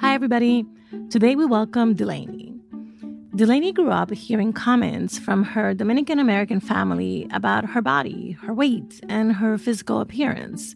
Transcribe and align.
Hi, 0.00 0.14
everybody. 0.14 0.66
Today 1.10 1.36
we 1.36 1.46
welcome 1.46 1.94
Delaney. 1.94 2.54
Delaney 3.34 3.72
grew 3.72 3.90
up 3.90 4.10
hearing 4.10 4.52
comments 4.52 5.18
from 5.18 5.42
her 5.42 5.72
Dominican 5.72 6.18
American 6.18 6.60
family 6.60 7.26
about 7.32 7.64
her 7.64 7.80
body, 7.80 8.32
her 8.42 8.52
weight, 8.52 9.00
and 9.08 9.32
her 9.32 9.56
physical 9.56 10.00
appearance. 10.00 10.74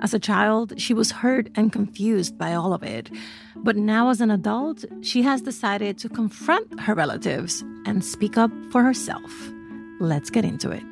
As 0.00 0.14
a 0.14 0.18
child, 0.18 0.80
she 0.80 0.94
was 0.94 1.10
hurt 1.10 1.50
and 1.54 1.70
confused 1.70 2.38
by 2.38 2.54
all 2.54 2.72
of 2.72 2.82
it. 2.82 3.10
But 3.54 3.76
now, 3.76 4.08
as 4.08 4.22
an 4.22 4.30
adult, 4.30 4.86
she 5.02 5.22
has 5.24 5.42
decided 5.42 5.98
to 5.98 6.08
confront 6.08 6.80
her 6.80 6.94
relatives 6.94 7.62
and 7.84 8.02
speak 8.02 8.38
up 8.38 8.50
for 8.70 8.82
herself. 8.82 9.52
Let's 10.00 10.30
get 10.30 10.46
into 10.46 10.70
it. 10.70 10.82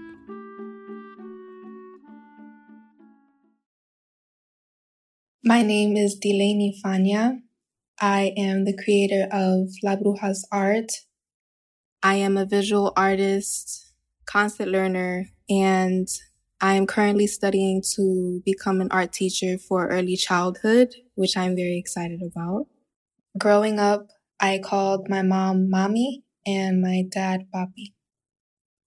My 5.42 5.62
name 5.62 5.96
is 5.96 6.14
Delaney 6.14 6.78
Fania. 6.84 7.40
I 7.98 8.34
am 8.36 8.66
the 8.66 8.76
creator 8.76 9.26
of 9.32 9.70
La 9.82 9.96
Brujas 9.96 10.40
Art. 10.52 10.92
I 12.02 12.16
am 12.16 12.36
a 12.36 12.44
visual 12.44 12.92
artist, 12.98 13.94
constant 14.26 14.70
learner, 14.70 15.24
and 15.48 16.06
I 16.60 16.74
am 16.74 16.86
currently 16.86 17.26
studying 17.26 17.82
to 17.94 18.42
become 18.44 18.82
an 18.82 18.88
art 18.90 19.14
teacher 19.14 19.56
for 19.56 19.88
early 19.88 20.16
childhood, 20.16 20.94
which 21.14 21.34
I'm 21.34 21.56
very 21.56 21.78
excited 21.78 22.20
about. 22.20 22.66
Growing 23.38 23.78
up, 23.78 24.08
I 24.38 24.58
called 24.62 25.08
my 25.08 25.22
mom 25.22 25.70
mommy 25.70 26.24
and 26.44 26.82
my 26.82 27.04
dad 27.10 27.46
papi. 27.54 27.94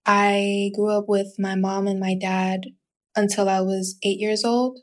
I 0.06 0.72
grew 0.76 0.92
up 0.92 1.06
with 1.08 1.36
my 1.40 1.56
mom 1.56 1.88
and 1.88 2.00
my 2.00 2.16
dad 2.16 2.62
until 3.16 3.50
I 3.50 3.62
was 3.62 3.98
eight 4.04 4.20
years 4.20 4.44
old. 4.44 4.80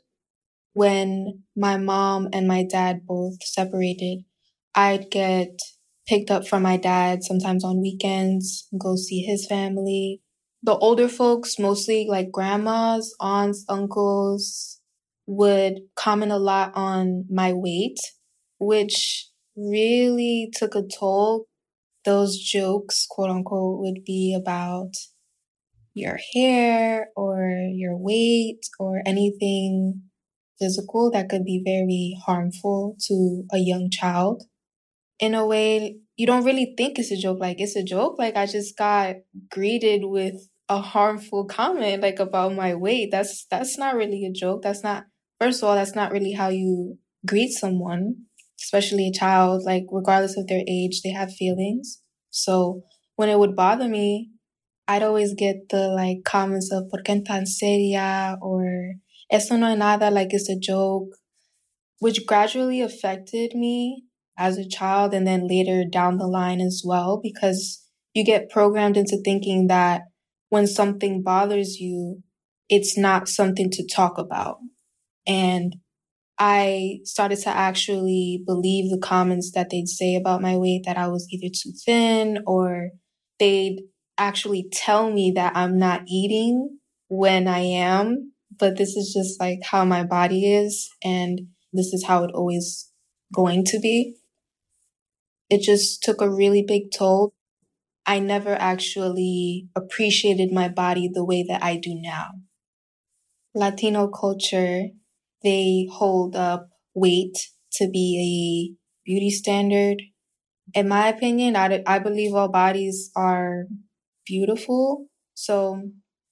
When 0.73 1.43
my 1.55 1.77
mom 1.77 2.29
and 2.33 2.47
my 2.47 2.63
dad 2.63 3.05
both 3.05 3.43
separated, 3.43 4.25
I'd 4.75 5.11
get 5.11 5.59
picked 6.07 6.31
up 6.31 6.47
from 6.47 6.63
my 6.63 6.77
dad 6.77 7.23
sometimes 7.23 7.63
on 7.63 7.81
weekends, 7.81 8.67
go 8.79 8.95
see 8.95 9.21
his 9.21 9.45
family. 9.47 10.21
The 10.63 10.77
older 10.77 11.07
folks, 11.09 11.59
mostly 11.59 12.07
like 12.09 12.31
grandmas, 12.31 13.15
aunts, 13.19 13.65
uncles, 13.69 14.81
would 15.27 15.81
comment 15.95 16.31
a 16.31 16.37
lot 16.37 16.71
on 16.75 17.25
my 17.29 17.53
weight, 17.53 17.99
which 18.59 19.29
really 19.55 20.51
took 20.55 20.75
a 20.75 20.83
toll. 20.83 21.47
Those 22.05 22.37
jokes, 22.39 23.07
quote 23.09 23.29
unquote, 23.29 23.79
would 23.81 24.03
be 24.05 24.35
about 24.35 24.93
your 25.93 26.17
hair 26.33 27.09
or 27.15 27.51
your 27.73 27.97
weight 27.97 28.61
or 28.79 29.01
anything 29.05 30.03
physical 30.59 31.09
that 31.11 31.29
could 31.29 31.45
be 31.45 31.61
very 31.65 32.17
harmful 32.25 32.95
to 33.07 33.43
a 33.51 33.57
young 33.57 33.89
child. 33.89 34.43
In 35.19 35.33
a 35.33 35.45
way, 35.45 35.97
you 36.15 36.25
don't 36.25 36.43
really 36.43 36.73
think 36.77 36.99
it's 36.99 37.11
a 37.11 37.17
joke. 37.17 37.39
Like, 37.39 37.59
it's 37.59 37.75
a 37.75 37.83
joke. 37.83 38.17
Like, 38.17 38.35
I 38.35 38.45
just 38.45 38.77
got 38.77 39.15
greeted 39.49 40.01
with 40.03 40.35
a 40.67 40.81
harmful 40.81 41.45
comment, 41.45 42.01
like 42.01 42.19
about 42.19 42.53
my 42.53 42.75
weight. 42.75 43.09
That's, 43.11 43.45
that's 43.49 43.77
not 43.77 43.95
really 43.95 44.25
a 44.25 44.31
joke. 44.31 44.61
That's 44.61 44.83
not, 44.83 45.05
first 45.39 45.61
of 45.61 45.69
all, 45.69 45.75
that's 45.75 45.95
not 45.95 46.11
really 46.11 46.33
how 46.33 46.49
you 46.49 46.97
greet 47.25 47.51
someone, 47.51 48.15
especially 48.61 49.07
a 49.07 49.17
child. 49.17 49.63
Like, 49.65 49.83
regardless 49.91 50.37
of 50.37 50.47
their 50.47 50.63
age, 50.67 51.01
they 51.03 51.11
have 51.11 51.33
feelings. 51.33 52.01
So 52.29 52.83
when 53.15 53.29
it 53.29 53.39
would 53.39 53.55
bother 53.55 53.87
me, 53.87 54.29
I'd 54.89 55.03
always 55.03 55.35
get 55.35 55.69
the 55.69 55.87
like 55.89 56.23
comments 56.25 56.71
of 56.71 56.89
¿por 56.89 57.03
qué 57.03 57.23
tan 57.23 57.45
seria? 57.45 58.37
or 58.41 58.95
Eso 59.29 59.55
no 59.55 59.71
es 59.71 59.77
nada, 59.77 60.09
like 60.09 60.33
it's 60.33 60.49
a 60.49 60.57
joke, 60.57 61.15
which 61.99 62.25
gradually 62.25 62.81
affected 62.81 63.53
me 63.53 64.05
as 64.35 64.57
a 64.57 64.67
child 64.67 65.13
and 65.13 65.27
then 65.27 65.47
later 65.47 65.83
down 65.87 66.17
the 66.17 66.25
line 66.25 66.59
as 66.59 66.81
well, 66.83 67.19
because 67.21 67.85
you 68.15 68.25
get 68.25 68.49
programmed 68.49 68.97
into 68.97 69.17
thinking 69.23 69.67
that 69.67 70.01
when 70.49 70.65
something 70.65 71.21
bothers 71.21 71.79
you, 71.79 72.23
it's 72.67 72.97
not 72.97 73.27
something 73.27 73.69
to 73.69 73.85
talk 73.85 74.17
about. 74.17 74.57
And 75.27 75.75
I 76.39 77.01
started 77.03 77.37
to 77.41 77.49
actually 77.49 78.41
believe 78.43 78.89
the 78.89 78.97
comments 78.97 79.51
that 79.53 79.69
they'd 79.69 79.87
say 79.87 80.15
about 80.15 80.41
my 80.41 80.57
weight, 80.57 80.83
that 80.85 80.97
I 80.97 81.09
was 81.09 81.27
either 81.29 81.53
too 81.53 81.73
thin 81.85 82.39
or 82.47 82.89
they'd 83.37 83.81
actually 84.19 84.67
tell 84.71 85.11
me 85.11 85.31
that 85.35 85.55
I'm 85.55 85.77
not 85.79 86.03
eating 86.07 86.77
when 87.07 87.47
I 87.47 87.59
am 87.59 88.33
but 88.59 88.77
this 88.77 88.95
is 88.95 89.13
just 89.13 89.39
like 89.39 89.59
how 89.63 89.85
my 89.85 90.03
body 90.03 90.53
is 90.53 90.89
and 91.03 91.41
this 91.71 91.93
is 91.93 92.05
how 92.05 92.23
it 92.23 92.31
always 92.33 92.91
going 93.33 93.63
to 93.65 93.79
be. 93.79 94.15
It 95.49 95.61
just 95.61 96.03
took 96.03 96.21
a 96.21 96.29
really 96.29 96.63
big 96.67 96.91
toll. 96.95 97.33
I 98.05 98.19
never 98.19 98.53
actually 98.53 99.67
appreciated 99.75 100.51
my 100.51 100.67
body 100.67 101.09
the 101.11 101.25
way 101.25 101.43
that 101.47 101.63
I 101.63 101.77
do 101.77 101.95
now. 101.95 102.31
Latino 103.55 104.07
culture, 104.07 104.87
they 105.43 105.87
hold 105.91 106.35
up 106.35 106.69
weight 106.93 107.37
to 107.73 107.87
be 107.89 108.75
a 108.75 109.09
beauty 109.09 109.29
standard. 109.29 110.01
In 110.73 110.87
my 110.87 111.07
opinion, 111.07 111.55
I, 111.55 111.81
I 111.87 111.99
believe 111.99 112.35
all 112.35 112.49
bodies 112.49 113.11
are 113.15 113.65
beautiful. 114.29 115.07
So 115.33 115.81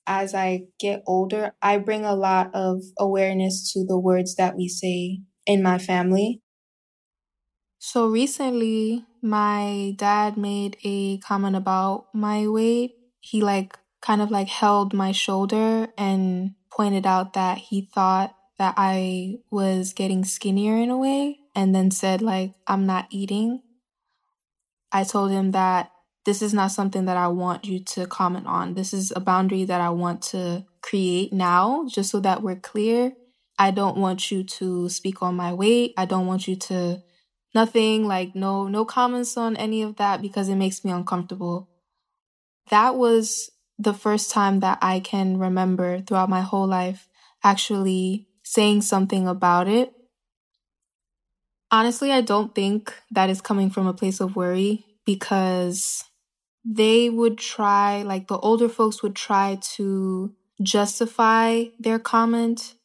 as 0.05 0.35
I 0.35 0.67
get 0.79 1.01
older, 1.07 1.53
I 1.61 1.79
bring 1.79 2.05
a 2.05 2.15
lot 2.15 2.51
of 2.53 2.83
awareness 2.99 3.73
to 3.73 3.83
the 3.85 3.99
words 3.99 4.35
that 4.35 4.55
we 4.55 4.69
say 4.69 5.21
in 5.45 5.63
my 5.63 5.79
family. 5.79 6.41
So 7.79 8.07
recently, 8.07 9.05
my 9.21 9.95
dad 9.97 10.37
made 10.37 10.77
a 10.83 11.17
comment 11.19 11.55
about 11.55 12.07
my 12.13 12.47
weight. 12.47 12.95
He 13.19 13.41
like 13.41 13.77
kind 14.01 14.21
of 14.21 14.29
like 14.29 14.47
held 14.47 14.93
my 14.93 15.11
shoulder 15.11 15.87
and 15.97 16.53
pointed 16.71 17.05
out 17.07 17.33
that 17.33 17.57
he 17.57 17.89
thought 17.93 18.35
that 18.57 18.75
I 18.77 19.39
was 19.51 19.93
getting 19.93 20.23
skinnier 20.25 20.77
in 20.77 20.89
a 20.89 20.97
way 20.97 21.39
and 21.55 21.73
then 21.73 21.91
said 21.91 22.21
like 22.21 22.53
I'm 22.67 22.85
not 22.85 23.07
eating. 23.09 23.61
I 24.91 25.03
told 25.03 25.31
him 25.31 25.51
that 25.51 25.91
this 26.27 26.41
is 26.41 26.53
not 26.53 26.71
something 26.71 27.05
that 27.05 27.15
I 27.15 27.29
want 27.29 27.63
you 27.63 27.79
to 27.95 28.05
comment 28.05 28.47
on. 28.47 28.73
This 28.73 28.93
is 28.93 29.13
a 29.15 29.21
boundary 29.21 29.63
that 29.63 29.79
I 29.79 29.91
want 29.91 30.21
to 30.23 30.65
create 30.81 31.31
now, 31.31 31.87
just 31.87 32.11
so 32.11 32.19
that 32.19 32.43
we're 32.43 32.57
clear. 32.57 33.13
I 33.57 33.71
don't 33.71 33.95
want 33.95 34.29
you 34.29 34.43
to 34.43 34.89
speak 34.89 35.23
on 35.23 35.35
my 35.35 35.53
weight. 35.53 35.93
I 35.95 36.03
don't 36.03 36.27
want 36.27 36.45
you 36.45 36.57
to 36.57 37.01
nothing 37.55 38.05
like 38.05 38.35
no 38.35 38.67
no 38.67 38.83
comments 38.83 39.37
on 39.37 39.55
any 39.55 39.81
of 39.81 39.95
that 39.95 40.21
because 40.21 40.49
it 40.49 40.55
makes 40.55 40.83
me 40.83 40.91
uncomfortable. 40.91 41.69
That 42.71 42.95
was 42.97 43.49
the 43.79 43.93
first 43.93 44.29
time 44.29 44.59
that 44.59 44.79
I 44.81 44.99
can 44.99 45.39
remember 45.39 46.01
throughout 46.01 46.29
my 46.29 46.41
whole 46.41 46.67
life 46.67 47.07
actually 47.41 48.27
saying 48.43 48.81
something 48.81 49.29
about 49.29 49.69
it. 49.69 49.93
Honestly, 51.71 52.11
I 52.11 52.19
don't 52.19 52.53
think 52.53 52.93
that 53.11 53.29
is 53.29 53.39
coming 53.39 53.69
from 53.69 53.87
a 53.87 53.93
place 53.93 54.19
of 54.19 54.35
worry 54.35 54.83
because 55.05 56.03
they 56.69 57.09
would 57.09 57.37
try, 57.37 58.01
like 58.03 58.27
the 58.27 58.37
older 58.37 58.67
folks 58.67 59.01
would 59.01 59.15
try 59.15 59.57
to 59.75 60.33
justify 60.61 61.65
their 61.79 61.97
comment. 61.97 62.75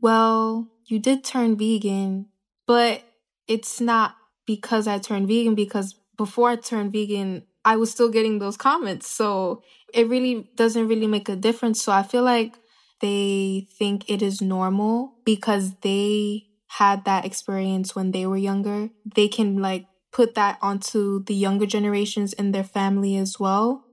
Well, 0.00 0.68
you 0.86 0.98
did 0.98 1.24
turn 1.24 1.56
vegan, 1.56 2.28
but 2.66 3.02
it's 3.46 3.80
not 3.80 4.14
because 4.46 4.88
I 4.88 4.98
turned 4.98 5.28
vegan, 5.28 5.54
because 5.54 5.94
before 6.16 6.48
I 6.48 6.56
turned 6.56 6.92
vegan, 6.92 7.42
I 7.66 7.76
was 7.76 7.90
still 7.90 8.08
getting 8.08 8.38
those 8.38 8.56
comments. 8.56 9.06
So 9.08 9.62
it 9.92 10.08
really 10.08 10.50
doesn't 10.56 10.88
really 10.88 11.06
make 11.06 11.28
a 11.28 11.36
difference. 11.36 11.82
So 11.82 11.92
I 11.92 12.02
feel 12.02 12.22
like 12.22 12.54
they 13.00 13.68
think 13.78 14.08
it 14.08 14.22
is 14.22 14.40
normal 14.40 15.16
because 15.26 15.74
they 15.82 16.46
had 16.68 17.04
that 17.04 17.26
experience 17.26 17.94
when 17.94 18.12
they 18.12 18.26
were 18.26 18.38
younger. 18.38 18.88
They 19.14 19.28
can 19.28 19.58
like 19.58 19.86
put 20.12 20.34
that 20.34 20.58
onto 20.62 21.22
the 21.24 21.34
younger 21.34 21.66
generations 21.66 22.32
in 22.32 22.52
their 22.52 22.64
family 22.64 23.16
as 23.16 23.38
well? 23.38 23.84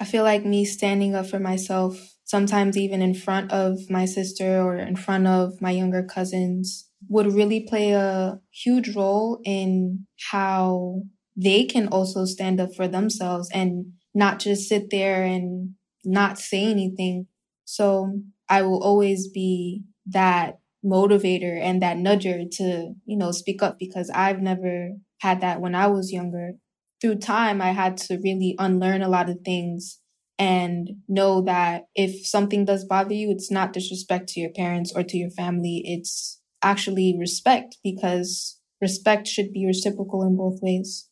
I 0.00 0.04
feel 0.04 0.24
like 0.24 0.44
me 0.44 0.64
standing 0.64 1.14
up 1.14 1.26
for 1.26 1.38
myself, 1.38 2.16
sometimes 2.24 2.76
even 2.76 3.00
in 3.00 3.14
front 3.14 3.52
of 3.52 3.78
my 3.88 4.04
sister 4.04 4.60
or 4.60 4.76
in 4.76 4.96
front 4.96 5.26
of 5.26 5.60
my 5.60 5.70
younger 5.70 6.02
cousins, 6.02 6.88
would 7.08 7.32
really 7.32 7.60
play 7.60 7.92
a 7.92 8.40
huge 8.50 8.94
role 8.94 9.40
in 9.44 10.06
how 10.30 11.02
they 11.36 11.64
can 11.64 11.88
also 11.88 12.24
stand 12.24 12.60
up 12.60 12.74
for 12.74 12.88
themselves 12.88 13.48
and 13.52 13.92
not 14.14 14.38
just 14.38 14.68
sit 14.68 14.90
there 14.90 15.22
and 15.24 15.74
not 16.04 16.38
say 16.38 16.64
anything. 16.64 17.26
So 17.64 18.20
I 18.48 18.62
will 18.62 18.82
always 18.82 19.28
be 19.28 19.84
that 20.06 20.58
motivator 20.84 21.60
and 21.60 21.82
that 21.82 21.96
nudger 21.96 22.50
to, 22.56 22.94
you 23.04 23.16
know, 23.16 23.32
speak 23.32 23.62
up 23.62 23.78
because 23.78 24.10
I've 24.10 24.40
never 24.40 24.90
had 25.20 25.40
that 25.40 25.60
when 25.60 25.74
I 25.74 25.86
was 25.86 26.12
younger. 26.12 26.52
Through 27.00 27.16
time, 27.16 27.60
I 27.60 27.72
had 27.72 27.96
to 27.98 28.18
really 28.22 28.54
unlearn 28.58 29.02
a 29.02 29.08
lot 29.08 29.28
of 29.28 29.40
things 29.44 30.00
and 30.38 30.90
know 31.08 31.42
that 31.42 31.84
if 31.94 32.26
something 32.26 32.64
does 32.64 32.84
bother 32.84 33.14
you, 33.14 33.30
it's 33.30 33.50
not 33.50 33.72
disrespect 33.72 34.28
to 34.30 34.40
your 34.40 34.50
parents 34.50 34.92
or 34.94 35.02
to 35.02 35.16
your 35.16 35.30
family. 35.30 35.82
It's 35.84 36.40
actually 36.62 37.16
respect 37.18 37.78
because 37.82 38.58
respect 38.80 39.26
should 39.28 39.52
be 39.52 39.66
reciprocal 39.66 40.22
in 40.22 40.36
both 40.36 40.60
ways. 40.62 41.08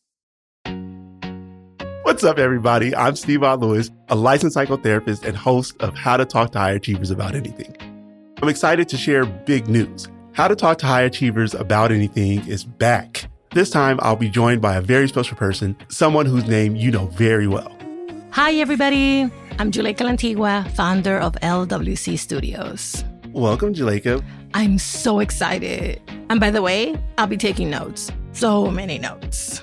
What's 2.03 2.23
up, 2.23 2.37
everybody? 2.37 2.95
I'm 2.95 3.15
Steve 3.15 3.41
Lewis, 3.41 3.89
a 4.09 4.15
licensed 4.15 4.57
psychotherapist 4.57 5.23
and 5.23 5.37
host 5.37 5.75
of 5.79 5.95
How 5.95 6.17
to 6.17 6.25
Talk 6.25 6.51
to 6.51 6.59
High 6.59 6.71
Achievers 6.71 7.11
About 7.11 7.33
Anything. 7.33 7.92
I'm 8.43 8.49
excited 8.49 8.89
to 8.89 8.97
share 8.97 9.23
big 9.25 9.69
news. 9.69 10.09
How 10.33 10.49
to 10.49 10.55
Talk 10.57 10.77
to 10.79 10.85
High 10.85 11.03
Achievers 11.03 11.53
About 11.53 11.93
Anything 11.93 12.45
is 12.45 12.65
back. 12.65 13.29
This 13.51 13.69
time, 13.69 13.97
I'll 14.01 14.17
be 14.17 14.27
joined 14.27 14.61
by 14.61 14.75
a 14.75 14.81
very 14.81 15.07
special 15.07 15.37
person, 15.37 15.77
someone 15.87 16.25
whose 16.25 16.45
name 16.45 16.75
you 16.75 16.91
know 16.91 17.05
very 17.05 17.47
well. 17.47 17.71
Hi, 18.31 18.55
everybody. 18.55 19.31
I'm 19.59 19.71
Juleyka 19.71 20.01
Lantigua, 20.01 20.69
founder 20.71 21.17
of 21.19 21.35
LWC 21.35 22.19
Studios. 22.19 23.05
Welcome, 23.31 23.73
Juleyka. 23.73 24.21
I'm 24.53 24.77
so 24.77 25.19
excited. 25.19 26.01
And 26.29 26.41
by 26.41 26.51
the 26.51 26.61
way, 26.61 26.97
I'll 27.17 27.27
be 27.27 27.37
taking 27.37 27.69
notes. 27.69 28.11
So 28.33 28.69
many 28.69 28.99
notes. 28.99 29.61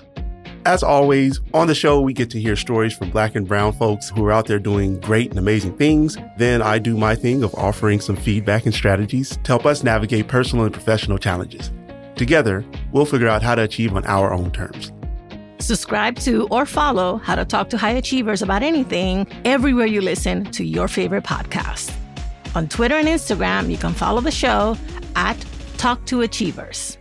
As 0.67 0.83
always, 0.83 1.41
on 1.55 1.69
the 1.69 1.75
show, 1.75 2.03
we 2.03 2.13
get 2.13 2.29
to 2.31 2.41
hear 2.41 2.55
stories 2.55 2.95
from 2.95 3.09
Black 3.11 3.35
and 3.35 3.49
Brown 3.49 3.73
folks 3.73 4.11
who 4.11 4.25
are 4.27 4.33
out 4.33 4.47
there 4.47 4.59
doing 4.59 5.01
great 5.01 5.31
and 5.31 5.39
amazing 5.39 5.75
things. 5.79 6.19
Then 6.37 6.61
I 6.61 6.79
do 6.79 6.99
my 6.99 7.15
thing 7.15 7.43
of 7.43 7.55
offering 7.55 7.99
some 7.99 8.15
feedback 8.15 8.67
and 8.67 8.75
strategies 8.75 9.39
to 9.39 9.47
help 9.47 9.65
us 9.65 9.83
navigate 9.83 10.29
personal 10.29 10.67
and 10.67 10.73
professional 10.73 11.17
challenges. 11.17 11.71
Together, 12.15 12.63
we'll 12.93 13.07
figure 13.07 13.29
out 13.29 13.43
how 13.43 13.55
to 13.55 13.63
achieve 13.63 13.95
on 13.97 14.05
our 14.05 14.35
own 14.35 14.51
terms. 14.51 14.93
Subscribe 15.61 16.17
to 16.17 16.47
or 16.51 16.67
follow 16.67 17.17
How 17.17 17.37
to 17.37 17.47
Talk 17.47 17.71
to 17.71 17.79
High 17.79 17.93
Achievers 17.93 18.43
about 18.43 18.63
anything 18.63 19.27
everywhere 19.47 19.87
you 19.87 20.03
listen 20.03 20.45
to 20.53 20.65
your 20.65 20.89
favorite 20.89 21.25
podcast. 21.25 21.91
On 22.55 22.69
Twitter 22.69 22.97
and 22.97 23.09
Instagram, 23.09 23.71
you 23.71 23.79
can 23.79 23.95
follow 23.95 24.21
the 24.21 24.31
show 24.31 24.77
at 25.17 25.43
Talk 25.79 26.05
to 26.07 26.21
Achievers. 26.21 26.99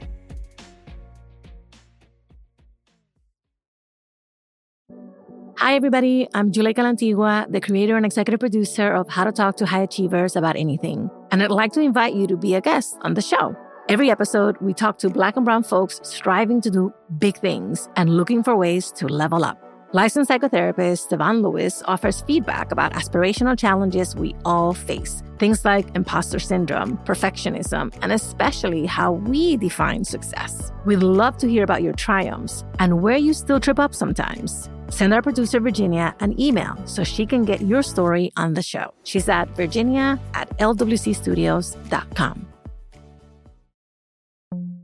Hi, 5.59 5.75
everybody. 5.75 6.25
I'm 6.33 6.53
Juleyka 6.53 6.75
Lantigua, 6.75 7.51
the 7.51 7.59
creator 7.59 7.97
and 7.97 8.05
executive 8.05 8.39
producer 8.39 8.93
of 8.93 9.09
How 9.09 9.25
to 9.25 9.31
Talk 9.33 9.57
to 9.57 9.65
High 9.65 9.81
Achievers 9.81 10.37
about 10.37 10.55
anything. 10.55 11.09
And 11.31 11.43
I'd 11.43 11.51
like 11.51 11.73
to 11.73 11.81
invite 11.81 12.13
you 12.13 12.27
to 12.27 12.37
be 12.37 12.55
a 12.55 12.61
guest 12.61 12.97
on 13.01 13.13
the 13.15 13.21
show. 13.21 13.57
Every 13.89 14.09
episode, 14.09 14.55
we 14.61 14.73
talk 14.73 14.99
to 14.99 15.09
Black 15.09 15.35
and 15.35 15.43
Brown 15.43 15.63
folks 15.63 15.99
striving 16.01 16.61
to 16.61 16.69
do 16.69 16.93
big 17.17 17.37
things 17.39 17.89
and 17.97 18.15
looking 18.15 18.41
for 18.41 18.55
ways 18.55 18.89
to 18.93 19.09
level 19.09 19.43
up. 19.43 19.61
Licensed 19.91 20.31
psychotherapist 20.31 21.09
Devon 21.09 21.41
Lewis 21.41 21.83
offers 21.87 22.21
feedback 22.21 22.71
about 22.71 22.93
aspirational 22.93 23.59
challenges 23.59 24.15
we 24.15 24.33
all 24.45 24.73
face. 24.73 25.21
Things 25.39 25.65
like 25.65 25.93
imposter 25.93 26.39
syndrome, 26.39 26.97
perfectionism, 26.99 27.93
and 28.01 28.13
especially 28.13 28.85
how 28.85 29.11
we 29.11 29.57
define 29.57 30.05
success. 30.05 30.71
We'd 30.85 31.03
love 31.03 31.35
to 31.39 31.49
hear 31.49 31.65
about 31.65 31.83
your 31.83 31.93
triumphs 31.93 32.63
and 32.79 33.01
where 33.01 33.17
you 33.17 33.33
still 33.33 33.59
trip 33.59 33.77
up 33.77 33.93
sometimes. 33.93 34.69
Send 34.89 35.13
our 35.13 35.21
producer 35.21 35.59
Virginia 35.59 36.15
an 36.19 36.39
email 36.39 36.75
so 36.85 37.03
she 37.03 37.25
can 37.25 37.45
get 37.45 37.61
your 37.61 37.81
story 37.81 38.31
on 38.37 38.53
the 38.53 38.61
show. 38.61 38.93
She's 39.03 39.29
at 39.29 39.49
virginia 39.55 40.19
at 40.33 40.49
lwcstudios.com. 40.57 42.45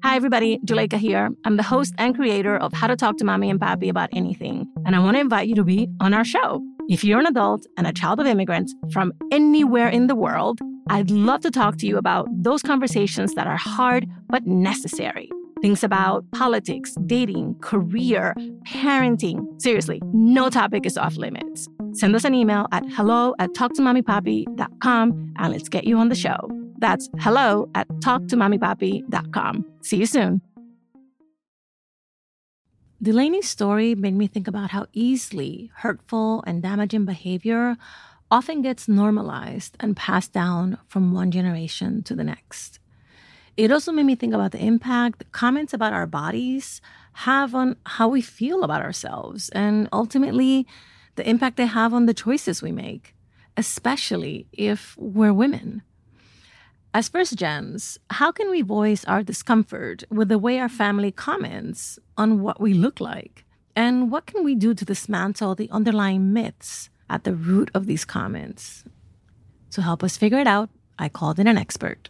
Hi, 0.04 0.16
everybody. 0.16 0.60
Juleyka 0.60 0.98
here. 0.98 1.32
I'm 1.46 1.58
the 1.58 1.64
host 1.64 1.96
and 1.98 2.14
creator 2.14 2.56
of 2.56 2.74
How 2.74 2.86
to 2.86 2.96
Talk 2.96 3.18
to 3.18 3.26
Mommy 3.26 3.50
and 3.50 3.60
Papi 3.60 3.90
About 3.90 4.10
Anything, 4.14 4.72
and 4.86 4.96
I 4.96 5.00
want 5.00 5.18
to 5.18 5.22
invite 5.22 5.48
you 5.48 5.56
to 5.56 5.64
be 5.64 5.90
on 6.00 6.14
our 6.14 6.24
show. 6.24 6.62
If 6.88 7.04
you're 7.04 7.20
an 7.20 7.26
adult 7.26 7.66
and 7.76 7.88
a 7.88 7.92
child 7.92 8.20
of 8.20 8.28
immigrants 8.28 8.76
from 8.94 9.14
anywhere 9.32 9.90
in 9.90 10.06
the 10.06 10.14
world, 10.14 10.60
I'd 10.90 11.10
love 11.10 11.42
to 11.42 11.50
talk 11.50 11.78
to 11.78 11.88
you 11.88 11.98
about 11.98 12.28
those 12.32 12.62
conversations 12.62 13.34
that 13.34 13.48
are 13.48 13.58
hard 13.58 14.08
but 14.30 14.46
necessary. 14.46 15.32
Things 15.62 15.84
about 15.84 16.30
politics, 16.32 16.96
dating, 17.06 17.56
career, 17.62 18.36
parenting. 18.68 19.62
Seriously, 19.62 20.02
no 20.14 20.50
topic 20.50 20.86
is 20.86 20.98
off 20.98 21.16
limits. 21.18 21.68
Send 21.94 22.16
us 22.16 22.26
an 22.26 22.34
email 22.34 22.68
at 22.72 22.84
hello 22.90 23.34
at 23.40 23.52
talktomommypapi.com 23.52 25.34
and 25.38 25.54
let's 25.54 25.70
get 25.70 25.86
you 25.86 25.98
on 25.98 26.10
the 26.10 26.16
show. 26.16 26.38
That's 26.78 27.10
hello 27.20 27.70
at 27.74 27.88
talktomommypapi.com. 27.88 29.66
See 29.82 29.98
you 29.98 30.06
soon. 30.06 30.42
Delaney's 33.02 33.48
story 33.48 33.94
made 33.94 34.16
me 34.16 34.28
think 34.28 34.48
about 34.48 34.72
how 34.72 34.88
easily 34.94 35.70
hurtful 35.76 36.44
and 36.48 36.62
damaging 36.62 37.06
behavior 37.06 37.78
often 38.32 38.62
gets 38.62 38.88
normalized 38.88 39.78
and 39.80 39.96
passed 39.96 40.34
down 40.34 40.78
from 40.88 41.14
one 41.14 41.32
generation 41.32 42.04
to 42.04 42.16
the 42.16 42.24
next. 42.24 42.80
It 43.58 43.72
also 43.72 43.92
made 43.94 44.06
me 44.06 44.16
think 44.16 44.34
about 44.34 44.52
the 44.52 44.64
impact 44.64 45.32
comments 45.32 45.74
about 45.74 45.94
our 45.94 46.06
bodies 46.06 46.82
have 47.14 47.56
on 47.56 47.78
how 47.86 48.10
we 48.10 48.22
feel 48.22 48.64
about 48.64 48.82
ourselves 48.82 49.48
and 49.50 49.88
ultimately 49.94 50.68
the 51.16 51.28
impact 51.28 51.56
they 51.56 51.66
have 51.66 51.94
on 51.94 52.06
the 52.06 52.14
choices 52.14 52.62
we 52.62 52.74
make, 52.74 53.16
especially 53.56 54.48
if 54.52 54.98
we're 54.98 55.34
women. 55.34 55.84
As 56.94 57.08
first 57.08 57.38
gens, 57.38 57.98
how 58.10 58.32
can 58.32 58.50
we 58.50 58.62
voice 58.62 59.06
our 59.06 59.24
discomfort 59.24 60.04
with 60.10 60.28
the 60.28 60.40
way 60.40 60.60
our 60.60 60.70
family 60.70 61.12
comments 61.12 61.98
on 62.18 62.42
what 62.42 62.60
we 62.60 62.74
look 62.74 63.00
like? 63.00 63.46
And 63.76 64.12
what 64.12 64.26
can 64.26 64.44
we 64.44 64.56
do 64.56 64.74
to 64.74 64.86
dismantle 64.86 65.56
the 65.56 65.70
underlying 65.72 66.32
myths 66.32 66.90
at 67.10 67.24
the 67.24 67.36
root 67.36 67.70
of 67.74 67.86
these 67.86 68.06
comments? 68.06 68.84
To 69.72 69.82
help 69.82 70.04
us 70.04 70.16
figure 70.16 70.40
it 70.40 70.48
out, 70.48 70.70
I 70.98 71.10
called 71.10 71.40
in 71.40 71.48
an 71.48 71.58
expert. 71.58 72.10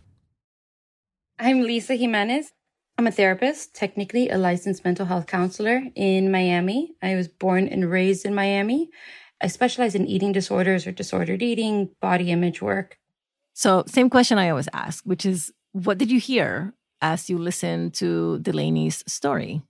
I'm 1.37 1.63
Lisa 1.63 1.95
Jimenez. 1.95 2.53
I'm 2.97 3.07
a 3.07 3.11
therapist, 3.11 3.75
technically 3.75 4.29
a 4.29 4.37
licensed 4.37 4.85
mental 4.85 5.05
health 5.05 5.27
counselor 5.27 5.83
in 5.93 6.31
Miami. 6.31 6.95
I 7.01 7.15
was 7.15 7.27
born 7.27 7.67
and 7.67 7.91
raised 7.91 8.25
in 8.25 8.33
Miami. 8.33 8.89
I 9.41 9.47
specialize 9.47 9.95
in 9.95 10.07
eating 10.07 10.31
disorders 10.31 10.87
or 10.87 10.93
disordered 10.93 11.41
eating, 11.41 11.89
body 11.99 12.31
image 12.31 12.61
work. 12.61 12.97
So, 13.53 13.83
same 13.85 14.09
question 14.09 14.37
I 14.37 14.49
always 14.49 14.69
ask, 14.71 15.03
which 15.03 15.25
is 15.25 15.51
what 15.73 15.97
did 15.97 16.09
you 16.09 16.21
hear 16.21 16.73
as 17.01 17.29
you 17.29 17.37
listened 17.37 17.95
to 17.95 18.39
Delaney's 18.41 19.03
story? 19.05 19.61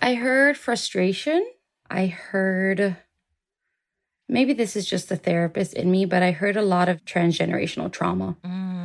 I 0.00 0.14
heard 0.14 0.56
frustration. 0.56 1.44
I 1.90 2.06
heard 2.06 2.96
maybe 4.28 4.52
this 4.52 4.76
is 4.76 4.86
just 4.86 5.08
the 5.08 5.16
therapist 5.16 5.74
in 5.74 5.90
me, 5.90 6.04
but 6.04 6.22
I 6.22 6.30
heard 6.30 6.56
a 6.56 6.62
lot 6.62 6.88
of 6.88 7.04
transgenerational 7.04 7.90
trauma. 7.90 8.36
Mm. 8.44 8.81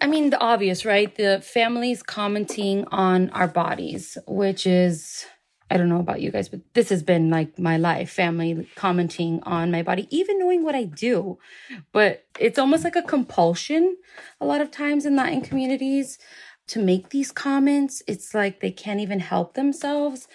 I 0.00 0.06
mean, 0.06 0.30
the 0.30 0.40
obvious, 0.40 0.84
right? 0.84 1.14
The 1.14 1.42
families 1.42 2.02
commenting 2.02 2.86
on 2.86 3.30
our 3.30 3.48
bodies, 3.48 4.16
which 4.26 4.66
is 4.66 5.26
I 5.70 5.76
don't 5.76 5.88
know 5.88 6.00
about 6.00 6.20
you 6.20 6.32
guys, 6.32 6.48
but 6.48 6.60
this 6.74 6.88
has 6.88 7.02
been 7.02 7.30
like 7.30 7.56
my 7.56 7.76
life, 7.76 8.10
family 8.10 8.68
commenting 8.74 9.40
on 9.44 9.70
my 9.70 9.82
body, 9.82 10.08
even 10.10 10.38
knowing 10.38 10.64
what 10.64 10.74
I 10.74 10.82
do. 10.82 11.38
But 11.92 12.24
it's 12.40 12.58
almost 12.58 12.82
like 12.82 12.96
a 12.96 13.02
compulsion 13.02 13.96
a 14.40 14.46
lot 14.46 14.60
of 14.60 14.72
times 14.72 15.06
in 15.06 15.14
Latin 15.14 15.42
communities 15.42 16.18
to 16.68 16.82
make 16.82 17.10
these 17.10 17.30
comments. 17.30 18.02
It's 18.08 18.34
like 18.34 18.60
they 18.60 18.72
can't 18.72 18.98
even 18.98 19.20
help 19.20 19.54
themselves. 19.54 20.26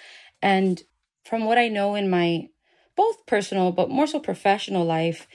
And 0.41 0.81
from 1.25 1.43
what 1.43 1.57
I 1.57 1.67
know 1.67 1.95
in 1.95 2.09
my 2.09 2.47
both 2.95 3.25
personal, 3.25 3.73
but 3.73 3.89
more 3.89 4.07
so 4.07 4.21
professional 4.21 4.85
life, 4.85 5.27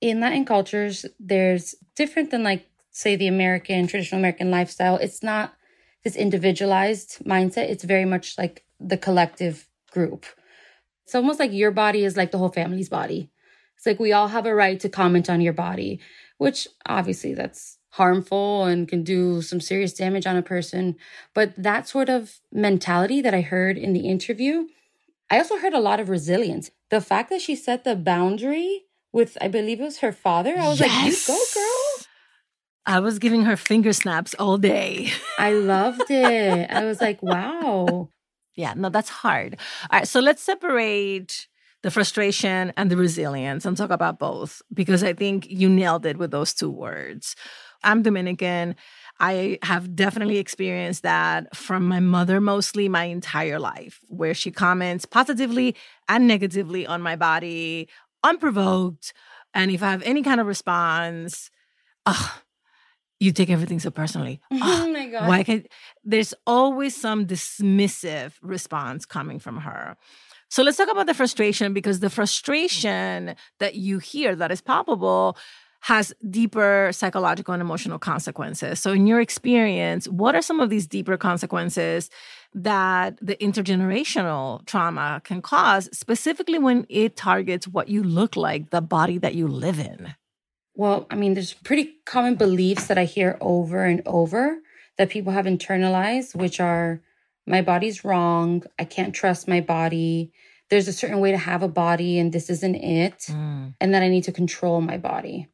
in 0.00 0.20
Latin 0.20 0.44
cultures, 0.44 1.06
there's 1.18 1.74
different 1.96 2.30
than 2.30 2.44
like, 2.44 2.68
say, 2.94 3.16
the 3.16 3.26
American, 3.26 3.86
traditional 3.86 4.20
American 4.20 4.50
lifestyle. 4.50 4.96
It's 4.96 5.22
not 5.22 5.54
this 6.04 6.16
individualized 6.16 7.18
mindset. 7.24 7.68
It's 7.68 7.84
very 7.84 8.04
much 8.04 8.38
like 8.38 8.64
the 8.78 8.96
collective 8.96 9.68
group. 9.90 10.24
It's 11.04 11.14
almost 11.14 11.40
like 11.40 11.52
your 11.52 11.70
body 11.70 12.04
is 12.04 12.16
like 12.16 12.30
the 12.30 12.38
whole 12.38 12.48
family's 12.50 12.88
body. 12.88 13.30
It's 13.76 13.84
like 13.84 13.98
we 13.98 14.12
all 14.12 14.28
have 14.28 14.46
a 14.46 14.54
right 14.54 14.78
to 14.80 14.88
comment 14.88 15.28
on 15.28 15.40
your 15.40 15.52
body, 15.52 16.00
which 16.38 16.68
obviously 16.86 17.34
that's 17.34 17.78
harmful 17.90 18.64
and 18.64 18.88
can 18.88 19.02
do 19.02 19.42
some 19.42 19.60
serious 19.60 19.92
damage 19.92 20.26
on 20.26 20.36
a 20.36 20.42
person. 20.42 20.96
But 21.34 21.52
that 21.56 21.88
sort 21.88 22.08
of 22.08 22.40
mentality 22.52 23.20
that 23.20 23.34
I 23.34 23.40
heard 23.40 23.76
in 23.76 23.92
the 23.92 24.08
interview, 24.08 24.68
I 25.30 25.38
also 25.38 25.58
heard 25.58 25.74
a 25.74 25.80
lot 25.80 26.00
of 26.00 26.08
resilience. 26.08 26.70
The 26.90 27.00
fact 27.00 27.30
that 27.30 27.40
she 27.40 27.56
set 27.56 27.84
the 27.84 27.96
boundary 27.96 28.84
with, 29.12 29.36
I 29.40 29.48
believe 29.48 29.80
it 29.80 29.84
was 29.84 29.98
her 29.98 30.12
father, 30.12 30.56
I 30.58 30.68
was 30.68 30.80
yes. 30.80 30.90
like, 30.90 31.06
you 31.06 31.34
go, 31.34 31.44
girl. 31.54 31.83
I 32.86 33.00
was 33.00 33.18
giving 33.18 33.44
her 33.44 33.56
finger 33.56 33.92
snaps 33.92 34.34
all 34.38 34.58
day. 34.58 35.10
I 35.38 35.52
loved 35.52 36.10
it. 36.10 36.70
I 36.70 36.84
was 36.84 37.00
like, 37.00 37.22
wow. 37.22 38.10
Yeah, 38.56 38.74
no, 38.76 38.88
that's 38.88 39.08
hard. 39.08 39.56
All 39.90 39.98
right, 39.98 40.08
so 40.08 40.20
let's 40.20 40.42
separate 40.42 41.48
the 41.82 41.90
frustration 41.90 42.72
and 42.76 42.90
the 42.90 42.96
resilience 42.96 43.64
and 43.66 43.76
talk 43.76 43.90
about 43.90 44.18
both 44.18 44.62
because 44.72 45.02
I 45.02 45.12
think 45.12 45.46
you 45.50 45.68
nailed 45.68 46.06
it 46.06 46.16
with 46.16 46.30
those 46.30 46.54
two 46.54 46.70
words. 46.70 47.36
I'm 47.82 48.02
Dominican. 48.02 48.76
I 49.20 49.58
have 49.62 49.94
definitely 49.94 50.38
experienced 50.38 51.02
that 51.02 51.54
from 51.54 51.86
my 51.86 52.00
mother 52.00 52.40
mostly 52.40 52.88
my 52.88 53.04
entire 53.04 53.58
life, 53.58 54.00
where 54.08 54.34
she 54.34 54.50
comments 54.50 55.04
positively 55.04 55.76
and 56.08 56.26
negatively 56.26 56.86
on 56.86 57.02
my 57.02 57.16
body, 57.16 57.88
unprovoked, 58.22 59.12
And 59.54 59.70
if 59.70 59.82
I 59.82 59.90
have 59.90 60.02
any 60.02 60.22
kind 60.22 60.40
of 60.40 60.46
response, 60.46 61.50
oh, 62.06 62.40
you 63.24 63.32
take 63.32 63.50
everything 63.50 63.80
so 63.80 63.90
personally. 63.90 64.40
Mm-hmm. 64.52 64.62
Ah, 64.62 64.82
oh, 64.84 64.92
my 64.92 65.06
God. 65.08 65.28
Why 65.28 65.42
can 65.42 65.64
there's 66.04 66.34
always 66.46 66.94
some 66.94 67.26
dismissive 67.26 68.32
response 68.42 69.06
coming 69.06 69.38
from 69.38 69.58
her. 69.58 69.96
So 70.48 70.62
let's 70.62 70.76
talk 70.76 70.90
about 70.90 71.06
the 71.06 71.14
frustration 71.14 71.72
because 71.72 72.00
the 72.00 72.10
frustration 72.10 73.34
that 73.58 73.74
you 73.74 73.98
hear 73.98 74.36
that 74.36 74.52
is 74.52 74.60
palpable 74.60 75.36
has 75.80 76.14
deeper 76.30 76.88
psychological 76.92 77.52
and 77.52 77.60
emotional 77.60 77.98
consequences. 77.98 78.80
So, 78.80 78.92
in 78.92 79.06
your 79.06 79.20
experience, 79.20 80.08
what 80.08 80.34
are 80.34 80.40
some 80.40 80.58
of 80.60 80.70
these 80.70 80.86
deeper 80.86 81.18
consequences 81.18 82.08
that 82.54 83.18
the 83.20 83.36
intergenerational 83.36 84.64
trauma 84.64 85.20
can 85.24 85.42
cause, 85.42 85.90
specifically 85.92 86.58
when 86.58 86.86
it 86.88 87.16
targets 87.16 87.68
what 87.68 87.88
you 87.88 88.02
look 88.02 88.34
like, 88.34 88.70
the 88.70 88.80
body 88.80 89.18
that 89.18 89.34
you 89.34 89.46
live 89.46 89.78
in? 89.78 90.14
Well, 90.74 91.06
I 91.10 91.14
mean, 91.14 91.34
there's 91.34 91.52
pretty 91.52 91.96
common 92.04 92.34
beliefs 92.34 92.88
that 92.88 92.98
I 92.98 93.04
hear 93.04 93.38
over 93.40 93.84
and 93.84 94.02
over 94.06 94.58
that 94.98 95.10
people 95.10 95.32
have 95.32 95.46
internalized, 95.46 96.34
which 96.34 96.60
are 96.60 97.00
my 97.46 97.62
body's 97.62 98.04
wrong. 98.04 98.64
I 98.78 98.84
can't 98.84 99.14
trust 99.14 99.46
my 99.46 99.60
body. 99.60 100.32
There's 100.70 100.88
a 100.88 100.92
certain 100.92 101.20
way 101.20 101.30
to 101.30 101.38
have 101.38 101.62
a 101.62 101.68
body, 101.68 102.18
and 102.18 102.32
this 102.32 102.50
isn't 102.50 102.74
it. 102.74 103.18
Mm. 103.28 103.74
And 103.80 103.94
that 103.94 104.02
I 104.02 104.08
need 104.08 104.24
to 104.24 104.32
control 104.32 104.80
my 104.80 104.96
body, 104.96 105.48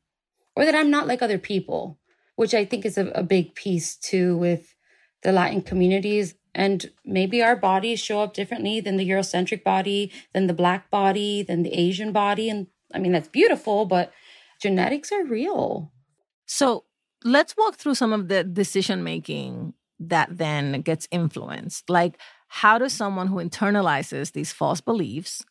or 0.56 0.64
that 0.64 0.74
I'm 0.74 0.90
not 0.90 1.06
like 1.06 1.20
other 1.20 1.38
people, 1.38 1.98
which 2.36 2.54
I 2.54 2.64
think 2.64 2.86
is 2.86 2.96
a, 2.96 3.08
a 3.08 3.22
big 3.22 3.54
piece 3.54 3.96
too 3.96 4.36
with 4.38 4.74
the 5.22 5.32
Latin 5.32 5.62
communities. 5.62 6.34
And 6.54 6.90
maybe 7.04 7.42
our 7.42 7.56
bodies 7.56 8.00
show 8.00 8.20
up 8.20 8.34
differently 8.34 8.80
than 8.80 8.96
the 8.96 9.08
Eurocentric 9.08 9.62
body, 9.62 10.10
than 10.32 10.46
the 10.46 10.54
Black 10.54 10.90
body, 10.90 11.42
than 11.42 11.62
the 11.62 11.72
Asian 11.72 12.10
body. 12.12 12.48
And 12.48 12.66
I 12.92 12.98
mean, 12.98 13.12
that's 13.12 13.28
beautiful, 13.28 13.84
but 13.84 14.12
genetics 14.60 15.10
are 15.12 15.24
real. 15.24 15.92
So 16.46 16.84
let's 17.24 17.56
walk 17.56 17.76
through 17.76 17.94
some 17.94 18.12
of 18.12 18.28
the 18.28 18.44
decision 18.44 19.02
making 19.02 19.74
that 19.98 20.38
then 20.38 20.80
gets 20.82 21.06
influenced. 21.10 21.90
Like, 21.90 22.18
how 22.48 22.78
does 22.78 22.92
someone 22.92 23.26
who 23.26 23.36
internalizes 23.36 24.32
these 24.32 24.52
false 24.52 24.80
beliefs 24.80 25.44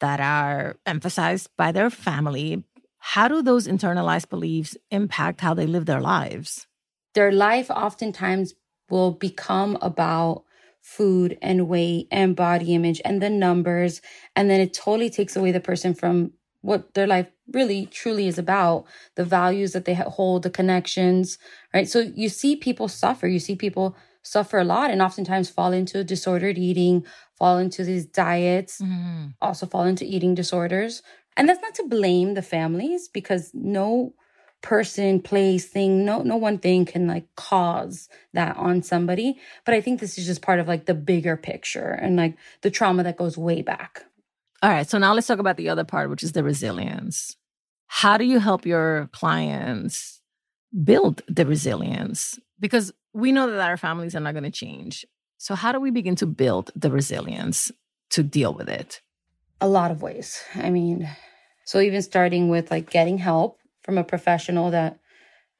that 0.00 0.20
are 0.20 0.76
emphasized 0.86 1.48
by 1.56 1.72
their 1.72 1.90
family, 1.90 2.64
how 2.98 3.28
do 3.28 3.42
those 3.42 3.66
internalized 3.66 4.28
beliefs 4.28 4.76
impact 4.90 5.40
how 5.40 5.54
they 5.54 5.66
live 5.66 5.86
their 5.86 6.00
lives? 6.00 6.66
Their 7.14 7.32
life 7.32 7.70
oftentimes 7.70 8.54
will 8.90 9.12
become 9.12 9.78
about 9.80 10.44
food 10.82 11.38
and 11.40 11.68
weight 11.68 12.08
and 12.10 12.36
body 12.36 12.74
image 12.74 13.00
and 13.04 13.22
the 13.22 13.30
numbers. 13.30 14.02
And 14.36 14.50
then 14.50 14.60
it 14.60 14.74
totally 14.74 15.10
takes 15.10 15.36
away 15.36 15.52
the 15.52 15.60
person 15.60 15.94
from 15.94 16.32
what 16.64 16.94
their 16.94 17.06
life 17.06 17.28
really 17.52 17.86
truly 17.86 18.26
is 18.26 18.38
about 18.38 18.86
the 19.16 19.24
values 19.24 19.72
that 19.72 19.84
they 19.84 19.94
hold 19.94 20.42
the 20.42 20.50
connections 20.50 21.38
right? 21.74 21.88
So 21.88 22.00
you 22.14 22.28
see 22.28 22.56
people 22.56 22.88
suffer. 22.88 23.26
You 23.26 23.40
see 23.40 23.56
people 23.56 23.96
suffer 24.22 24.58
a 24.58 24.64
lot 24.64 24.90
and 24.90 25.02
oftentimes 25.02 25.50
fall 25.50 25.72
into 25.72 26.02
disordered 26.02 26.56
eating 26.56 27.04
fall 27.36 27.58
into 27.58 27.84
these 27.84 28.06
diets 28.06 28.80
mm-hmm. 28.80 29.26
also 29.42 29.66
fall 29.66 29.84
into 29.84 30.04
eating 30.04 30.34
disorders. 30.34 31.02
And 31.36 31.48
that's 31.48 31.60
not 31.60 31.74
to 31.74 31.88
blame 31.88 32.34
the 32.34 32.42
families 32.42 33.08
because 33.08 33.50
no 33.52 34.14
person 34.62 35.20
place 35.20 35.66
thing 35.66 36.06
no 36.06 36.22
no 36.22 36.36
one 36.36 36.56
thing 36.56 36.86
can 36.86 37.06
like 37.06 37.26
cause 37.36 38.08
that 38.32 38.56
on 38.56 38.82
somebody. 38.82 39.38
But 39.66 39.74
i 39.74 39.80
think 39.82 40.00
this 40.00 40.16
is 40.16 40.24
just 40.24 40.40
part 40.40 40.58
of 40.58 40.68
like 40.68 40.86
the 40.86 40.94
bigger 40.94 41.36
picture 41.36 41.90
and 41.90 42.16
like 42.16 42.38
the 42.62 42.70
trauma 42.70 43.02
that 43.02 43.18
goes 43.18 43.36
way 43.36 43.60
back 43.60 44.04
all 44.64 44.70
right. 44.70 44.88
So 44.88 44.96
now 44.96 45.12
let's 45.12 45.26
talk 45.26 45.40
about 45.40 45.58
the 45.58 45.68
other 45.68 45.84
part, 45.84 46.08
which 46.08 46.22
is 46.22 46.32
the 46.32 46.42
resilience. 46.42 47.36
How 47.86 48.16
do 48.16 48.24
you 48.24 48.38
help 48.38 48.64
your 48.64 49.10
clients 49.12 50.22
build 50.82 51.20
the 51.28 51.44
resilience? 51.44 52.38
Because 52.58 52.90
we 53.12 53.30
know 53.30 53.50
that 53.50 53.68
our 53.68 53.76
families 53.76 54.16
are 54.16 54.20
not 54.20 54.32
going 54.32 54.44
to 54.44 54.50
change. 54.50 55.04
So, 55.36 55.54
how 55.54 55.70
do 55.70 55.80
we 55.80 55.90
begin 55.90 56.16
to 56.16 56.26
build 56.26 56.70
the 56.74 56.90
resilience 56.90 57.70
to 58.12 58.22
deal 58.22 58.54
with 58.54 58.70
it? 58.70 59.02
A 59.60 59.68
lot 59.68 59.90
of 59.90 60.00
ways. 60.00 60.42
I 60.54 60.70
mean, 60.70 61.10
so 61.66 61.78
even 61.80 62.00
starting 62.00 62.48
with 62.48 62.70
like 62.70 62.88
getting 62.88 63.18
help 63.18 63.58
from 63.82 63.98
a 63.98 64.04
professional 64.04 64.70
that 64.70 64.98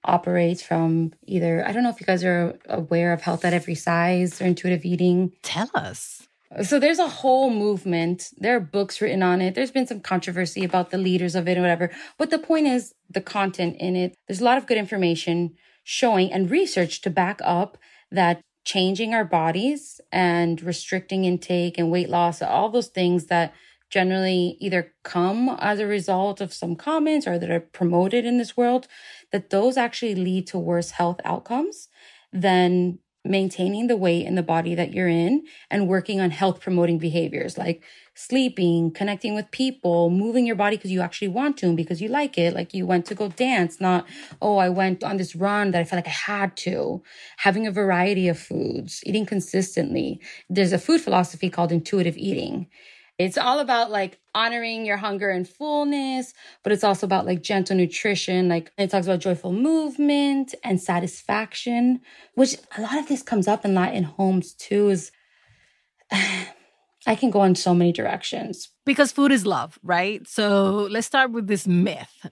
operates 0.02 0.62
from 0.62 1.12
either, 1.26 1.62
I 1.68 1.72
don't 1.72 1.82
know 1.82 1.90
if 1.90 2.00
you 2.00 2.06
guys 2.06 2.24
are 2.24 2.58
aware 2.70 3.12
of 3.12 3.20
health 3.20 3.44
at 3.44 3.52
every 3.52 3.74
size 3.74 4.40
or 4.40 4.46
intuitive 4.46 4.86
eating. 4.86 5.32
Tell 5.42 5.70
us. 5.74 6.26
So 6.62 6.78
there's 6.78 7.00
a 7.00 7.08
whole 7.08 7.50
movement. 7.50 8.30
There 8.36 8.54
are 8.56 8.60
books 8.60 9.00
written 9.00 9.22
on 9.22 9.40
it. 9.40 9.54
There's 9.54 9.72
been 9.72 9.86
some 9.86 10.00
controversy 10.00 10.64
about 10.64 10.90
the 10.90 10.98
leaders 10.98 11.34
of 11.34 11.48
it 11.48 11.58
or 11.58 11.62
whatever. 11.62 11.90
But 12.16 12.30
the 12.30 12.38
point 12.38 12.68
is 12.68 12.94
the 13.10 13.20
content 13.20 13.76
in 13.80 13.96
it. 13.96 14.14
There's 14.28 14.40
a 14.40 14.44
lot 14.44 14.58
of 14.58 14.66
good 14.66 14.78
information 14.78 15.56
showing 15.82 16.32
and 16.32 16.50
research 16.50 17.00
to 17.02 17.10
back 17.10 17.40
up 17.42 17.76
that 18.10 18.40
changing 18.64 19.14
our 19.14 19.24
bodies 19.24 20.00
and 20.12 20.62
restricting 20.62 21.24
intake 21.24 21.76
and 21.76 21.90
weight 21.90 22.08
loss, 22.08 22.40
all 22.40 22.70
those 22.70 22.88
things 22.88 23.26
that 23.26 23.52
generally 23.90 24.56
either 24.60 24.92
come 25.02 25.56
as 25.60 25.78
a 25.78 25.86
result 25.86 26.40
of 26.40 26.52
some 26.52 26.74
comments 26.74 27.26
or 27.26 27.38
that 27.38 27.50
are 27.50 27.60
promoted 27.60 28.24
in 28.24 28.38
this 28.38 28.56
world, 28.56 28.88
that 29.32 29.50
those 29.50 29.76
actually 29.76 30.14
lead 30.14 30.46
to 30.46 30.58
worse 30.58 30.92
health 30.92 31.20
outcomes 31.24 31.88
than 32.32 32.98
maintaining 33.24 33.86
the 33.86 33.96
weight 33.96 34.26
in 34.26 34.34
the 34.34 34.42
body 34.42 34.74
that 34.74 34.92
you're 34.92 35.08
in 35.08 35.44
and 35.70 35.88
working 35.88 36.20
on 36.20 36.30
health 36.30 36.60
promoting 36.60 36.98
behaviors 36.98 37.56
like 37.56 37.82
sleeping, 38.14 38.90
connecting 38.90 39.34
with 39.34 39.50
people, 39.50 40.10
moving 40.10 40.46
your 40.46 40.56
body 40.56 40.76
because 40.76 40.90
you 40.90 41.00
actually 41.00 41.28
want 41.28 41.56
to 41.56 41.66
and 41.66 41.76
because 41.76 42.00
you 42.00 42.08
like 42.08 42.38
it. 42.38 42.54
Like 42.54 42.72
you 42.74 42.86
went 42.86 43.06
to 43.06 43.14
go 43.14 43.28
dance, 43.28 43.80
not, 43.80 44.06
oh, 44.40 44.58
I 44.58 44.68
went 44.68 45.02
on 45.02 45.16
this 45.16 45.34
run 45.34 45.72
that 45.72 45.80
I 45.80 45.84
felt 45.84 45.98
like 45.98 46.06
I 46.06 46.32
had 46.32 46.56
to. 46.58 47.02
Having 47.38 47.66
a 47.66 47.72
variety 47.72 48.28
of 48.28 48.38
foods, 48.38 49.02
eating 49.04 49.26
consistently. 49.26 50.20
There's 50.48 50.72
a 50.72 50.78
food 50.78 51.00
philosophy 51.00 51.50
called 51.50 51.72
intuitive 51.72 52.16
eating. 52.16 52.68
It's 53.18 53.38
all 53.38 53.60
about 53.60 53.90
like 53.90 54.18
honoring 54.34 54.84
your 54.84 54.96
hunger 54.96 55.30
and 55.30 55.48
fullness, 55.48 56.34
but 56.62 56.72
it's 56.72 56.82
also 56.82 57.06
about 57.06 57.26
like 57.26 57.42
gentle 57.42 57.76
nutrition. 57.76 58.48
Like 58.48 58.72
it 58.76 58.90
talks 58.90 59.06
about 59.06 59.20
joyful 59.20 59.52
movement 59.52 60.54
and 60.64 60.80
satisfaction, 60.80 62.00
which 62.34 62.56
a 62.76 62.82
lot 62.82 62.98
of 62.98 63.06
this 63.08 63.22
comes 63.22 63.46
up 63.46 63.64
in 63.64 63.74
Latin 63.74 64.02
homes 64.02 64.52
too. 64.52 64.88
Is 64.88 65.12
I 66.12 67.14
can 67.14 67.30
go 67.30 67.44
in 67.44 67.54
so 67.54 67.74
many 67.74 67.92
directions 67.92 68.70
because 68.84 69.12
food 69.12 69.30
is 69.30 69.46
love, 69.46 69.78
right? 69.82 70.26
So 70.26 70.88
let's 70.90 71.06
start 71.06 71.30
with 71.30 71.46
this 71.46 71.66
myth 71.66 72.26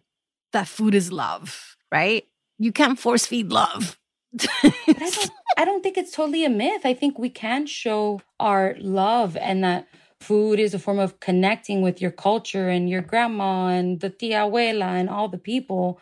that 0.52 0.66
food 0.66 0.94
is 0.94 1.12
love, 1.12 1.76
right? 1.90 2.24
You 2.58 2.72
can't 2.72 2.98
force 2.98 3.26
feed 3.26 3.52
love. 3.52 3.98
I, 4.62 4.72
don't, 4.88 5.30
I 5.58 5.64
don't 5.64 5.82
think 5.82 5.98
it's 5.98 6.12
totally 6.12 6.44
a 6.44 6.50
myth. 6.50 6.82
I 6.84 6.94
think 6.94 7.18
we 7.18 7.28
can 7.28 7.66
show 7.66 8.22
our 8.40 8.76
love 8.80 9.36
and 9.36 9.62
that 9.62 9.86
Food 10.22 10.60
is 10.60 10.72
a 10.72 10.78
form 10.78 11.00
of 11.00 11.18
connecting 11.18 11.82
with 11.82 12.00
your 12.00 12.12
culture 12.12 12.68
and 12.68 12.88
your 12.88 13.02
grandma 13.02 13.66
and 13.68 13.98
the 13.98 14.08
tia 14.08 14.42
abuela 14.42 15.00
and 15.00 15.10
all 15.10 15.28
the 15.28 15.36
people 15.36 16.00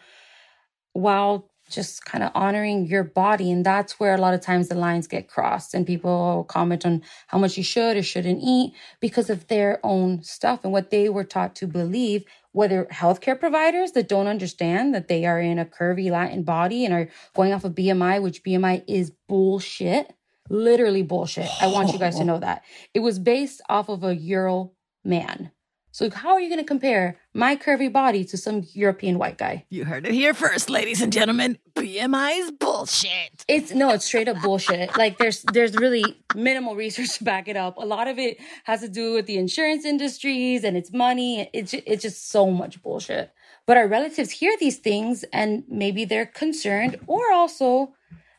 while 0.92 1.50
just 1.70 2.04
kind 2.04 2.22
of 2.22 2.30
honoring 2.34 2.86
your 2.86 3.04
body. 3.04 3.50
And 3.50 3.64
that's 3.64 3.98
where 3.98 4.14
a 4.14 4.20
lot 4.20 4.34
of 4.34 4.42
times 4.42 4.68
the 4.68 4.74
lines 4.74 5.06
get 5.06 5.28
crossed 5.28 5.72
and 5.72 5.86
people 5.86 6.44
comment 6.48 6.84
on 6.84 7.02
how 7.28 7.38
much 7.38 7.56
you 7.56 7.62
should 7.62 7.96
or 7.96 8.02
shouldn't 8.02 8.42
eat 8.42 8.74
because 9.00 9.30
of 9.30 9.46
their 9.46 9.80
own 9.82 10.22
stuff 10.22 10.64
and 10.64 10.72
what 10.72 10.90
they 10.90 11.08
were 11.08 11.24
taught 11.24 11.54
to 11.56 11.66
believe, 11.66 12.24
whether 12.52 12.86
healthcare 12.92 13.38
providers 13.38 13.92
that 13.92 14.08
don't 14.08 14.26
understand 14.26 14.94
that 14.94 15.08
they 15.08 15.24
are 15.24 15.40
in 15.40 15.58
a 15.58 15.64
curvy 15.64 16.10
Latin 16.10 16.42
body 16.42 16.84
and 16.84 16.92
are 16.92 17.08
going 17.34 17.52
off 17.52 17.64
of 17.64 17.74
BMI, 17.74 18.20
which 18.20 18.44
BMI 18.44 18.84
is 18.86 19.12
bullshit 19.28 20.12
Literally 20.50 21.02
bullshit. 21.02 21.48
I 21.62 21.68
want 21.68 21.92
you 21.92 21.98
guys 21.98 22.18
to 22.18 22.24
know 22.30 22.38
that. 22.38 22.64
It 22.92 23.00
was 23.00 23.18
based 23.18 23.62
off 23.68 23.88
of 23.88 24.04
a 24.04 24.14
Euro 24.14 24.72
man. 25.04 25.52
So 25.92 26.08
how 26.08 26.30
are 26.30 26.40
you 26.40 26.48
going 26.48 26.60
to 26.60 26.66
compare 26.66 27.18
my 27.34 27.56
curvy 27.56 27.92
body 27.92 28.24
to 28.26 28.36
some 28.36 28.64
European 28.74 29.18
white 29.18 29.38
guy? 29.38 29.66
You 29.70 29.84
heard 29.84 30.06
it 30.06 30.12
here 30.12 30.34
first, 30.34 30.70
ladies 30.70 31.00
and 31.00 31.12
gentlemen. 31.12 31.58
BMI 31.74 32.38
is 32.38 32.50
bullshit. 32.52 33.44
It's 33.48 33.72
no, 33.72 33.90
it's 33.90 34.04
straight 34.04 34.28
up 34.28 34.40
bullshit. 34.40 34.96
like 34.98 35.18
there's 35.18 35.42
there's 35.52 35.74
really 35.76 36.22
minimal 36.36 36.76
research 36.76 37.18
to 37.18 37.24
back 37.24 37.48
it 37.48 37.56
up. 37.56 37.76
A 37.76 37.84
lot 37.84 38.06
of 38.06 38.18
it 38.18 38.38
has 38.64 38.82
to 38.82 38.88
do 38.88 39.14
with 39.14 39.26
the 39.26 39.36
insurance 39.36 39.84
industries 39.84 40.62
and 40.62 40.76
it's 40.76 40.92
money. 40.92 41.50
It's 41.52 41.74
it's 41.74 42.02
just 42.02 42.30
so 42.30 42.50
much 42.50 42.82
bullshit. 42.82 43.32
But 43.66 43.76
our 43.76 43.88
relatives 43.88 44.30
hear 44.30 44.56
these 44.58 44.78
things 44.78 45.24
and 45.32 45.64
maybe 45.68 46.04
they're 46.04 46.26
concerned 46.26 47.00
or 47.08 47.32
also 47.32 47.94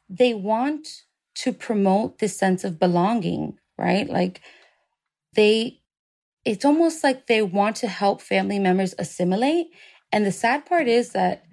they 0.09 0.33
want 0.33 0.87
to 1.41 1.53
promote 1.53 2.19
this 2.19 2.37
sense 2.37 2.63
of 2.63 2.79
belonging, 2.79 3.57
right? 3.77 4.09
Like 4.09 4.41
they, 5.35 5.81
it's 6.45 6.65
almost 6.65 7.03
like 7.03 7.27
they 7.27 7.41
want 7.41 7.75
to 7.77 7.87
help 7.87 8.21
family 8.21 8.59
members 8.59 8.95
assimilate. 8.97 9.67
And 10.11 10.25
the 10.25 10.31
sad 10.31 10.65
part 10.65 10.87
is 10.87 11.11
that 11.11 11.43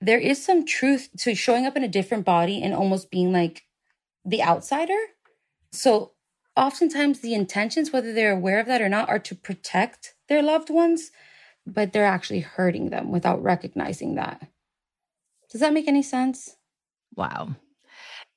there 0.00 0.18
is 0.18 0.44
some 0.44 0.64
truth 0.64 1.08
to 1.18 1.34
showing 1.34 1.66
up 1.66 1.76
in 1.76 1.84
a 1.84 1.88
different 1.88 2.24
body 2.24 2.62
and 2.62 2.74
almost 2.74 3.10
being 3.10 3.32
like 3.32 3.62
the 4.24 4.42
outsider. 4.42 4.98
So 5.72 6.12
oftentimes 6.56 7.20
the 7.20 7.34
intentions, 7.34 7.92
whether 7.92 8.12
they're 8.12 8.32
aware 8.32 8.60
of 8.60 8.66
that 8.66 8.82
or 8.82 8.88
not, 8.88 9.08
are 9.08 9.18
to 9.20 9.34
protect 9.34 10.14
their 10.28 10.42
loved 10.42 10.70
ones. 10.70 11.10
but 11.66 11.92
they're 11.92 12.04
actually 12.04 12.40
hurting 12.40 12.90
them 12.90 13.12
without 13.12 13.42
recognizing 13.42 14.14
that. 14.14 14.48
Does 15.50 15.60
that 15.60 15.72
make 15.72 15.88
any 15.88 16.02
sense? 16.02 16.56
Wow. 17.14 17.56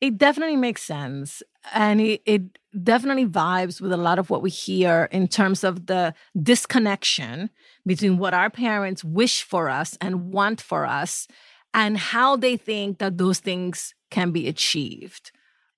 It 0.01 0.17
definitely 0.17 0.57
makes 0.57 0.81
sense. 0.81 1.43
And 1.73 2.01
it, 2.01 2.21
it 2.25 2.41
definitely 2.83 3.27
vibes 3.27 3.79
with 3.79 3.91
a 3.91 3.97
lot 3.97 4.17
of 4.17 4.31
what 4.31 4.41
we 4.41 4.49
hear 4.49 5.07
in 5.11 5.27
terms 5.27 5.63
of 5.63 5.85
the 5.85 6.15
disconnection 6.41 7.51
between 7.85 8.17
what 8.17 8.33
our 8.33 8.49
parents 8.49 9.03
wish 9.03 9.43
for 9.43 9.69
us 9.69 9.95
and 10.01 10.33
want 10.33 10.59
for 10.59 10.87
us 10.87 11.27
and 11.73 11.97
how 11.97 12.35
they 12.35 12.57
think 12.57 12.97
that 12.97 13.19
those 13.19 13.39
things 13.39 13.93
can 14.09 14.31
be 14.31 14.47
achieved. 14.47 15.31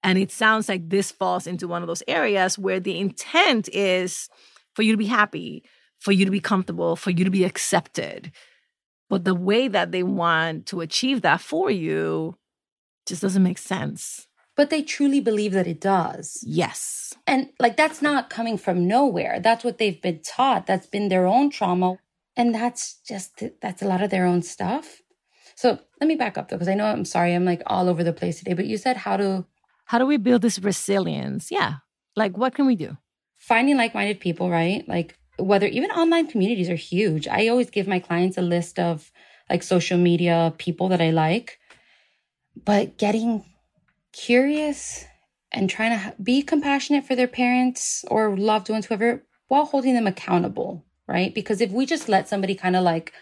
And 0.03 0.17
it 0.17 0.31
sounds 0.31 0.69
like 0.69 0.89
this 0.89 1.11
falls 1.11 1.45
into 1.45 1.67
one 1.67 1.81
of 1.81 1.87
those 1.87 2.03
areas 2.07 2.57
where 2.57 2.79
the 2.79 2.97
intent 2.97 3.69
is 3.69 4.29
for 4.73 4.83
you 4.83 4.93
to 4.93 4.97
be 4.97 5.05
happy, 5.05 5.63
for 5.99 6.13
you 6.13 6.25
to 6.25 6.31
be 6.31 6.39
comfortable, 6.39 6.95
for 6.95 7.11
you 7.11 7.25
to 7.25 7.31
be 7.31 7.43
accepted. 7.43 8.31
But 9.09 9.25
the 9.25 9.35
way 9.35 9.67
that 9.67 9.91
they 9.91 10.03
want 10.03 10.65
to 10.67 10.81
achieve 10.81 11.21
that 11.21 11.41
for 11.41 11.69
you 11.69 12.37
just 13.05 13.21
doesn't 13.21 13.43
make 13.43 13.57
sense. 13.57 14.27
But 14.55 14.69
they 14.69 14.83
truly 14.83 15.19
believe 15.19 15.53
that 15.53 15.67
it 15.67 15.81
does. 15.81 16.43
Yes. 16.45 17.13
And 17.25 17.49
like 17.59 17.75
that's 17.75 18.01
not 18.01 18.29
coming 18.29 18.57
from 18.57 18.87
nowhere. 18.87 19.39
That's 19.39 19.63
what 19.63 19.79
they've 19.79 19.99
been 20.01 20.21
taught. 20.21 20.67
That's 20.67 20.85
been 20.85 21.09
their 21.09 21.25
own 21.25 21.49
trauma. 21.49 21.97
And 22.35 22.53
that's 22.53 22.99
just, 23.07 23.43
that's 23.61 23.81
a 23.81 23.87
lot 23.87 24.01
of 24.03 24.09
their 24.09 24.25
own 24.25 24.41
stuff. 24.43 25.01
So 25.55 25.79
let 25.99 26.07
me 26.07 26.15
back 26.15 26.37
up 26.37 26.49
though, 26.49 26.55
because 26.55 26.67
I 26.67 26.75
know 26.75 26.85
I'm 26.85 27.05
sorry, 27.05 27.33
I'm 27.33 27.45
like 27.45 27.61
all 27.65 27.89
over 27.89 28.03
the 28.03 28.13
place 28.13 28.39
today, 28.39 28.53
but 28.53 28.65
you 28.65 28.77
said 28.77 28.97
how 28.97 29.17
to. 29.17 29.45
How 29.85 29.97
do 29.97 30.05
we 30.05 30.17
build 30.17 30.41
this 30.41 30.59
resilience? 30.59 31.51
Yeah. 31.51 31.75
Like 32.15 32.37
what 32.37 32.53
can 32.53 32.65
we 32.65 32.75
do? 32.75 32.97
Finding 33.37 33.77
like 33.77 33.93
minded 33.93 34.19
people, 34.19 34.49
right? 34.49 34.87
Like 34.87 35.17
whether 35.37 35.65
even 35.65 35.89
online 35.91 36.27
communities 36.27 36.69
are 36.69 36.75
huge. 36.75 37.27
I 37.27 37.47
always 37.47 37.71
give 37.71 37.87
my 37.87 37.99
clients 37.99 38.37
a 38.37 38.41
list 38.41 38.77
of 38.79 39.11
like 39.49 39.63
social 39.63 39.97
media 39.97 40.53
people 40.57 40.89
that 40.89 41.01
I 41.01 41.09
like 41.09 41.59
but 42.55 42.97
getting 42.97 43.45
curious 44.11 45.05
and 45.51 45.69
trying 45.69 45.97
to 45.97 46.15
be 46.21 46.41
compassionate 46.41 47.05
for 47.05 47.15
their 47.15 47.27
parents 47.27 48.03
or 48.09 48.37
loved 48.37 48.69
ones, 48.69 48.85
whoever, 48.85 49.23
while 49.47 49.65
holding 49.65 49.93
them 49.93 50.07
accountable, 50.07 50.85
right? 51.07 51.33
Because 51.33 51.61
if 51.61 51.71
we 51.71 51.85
just 51.85 52.09
let 52.09 52.27
somebody 52.27 52.55
kind 52.55 52.75
of 52.75 52.83
like 52.83 53.13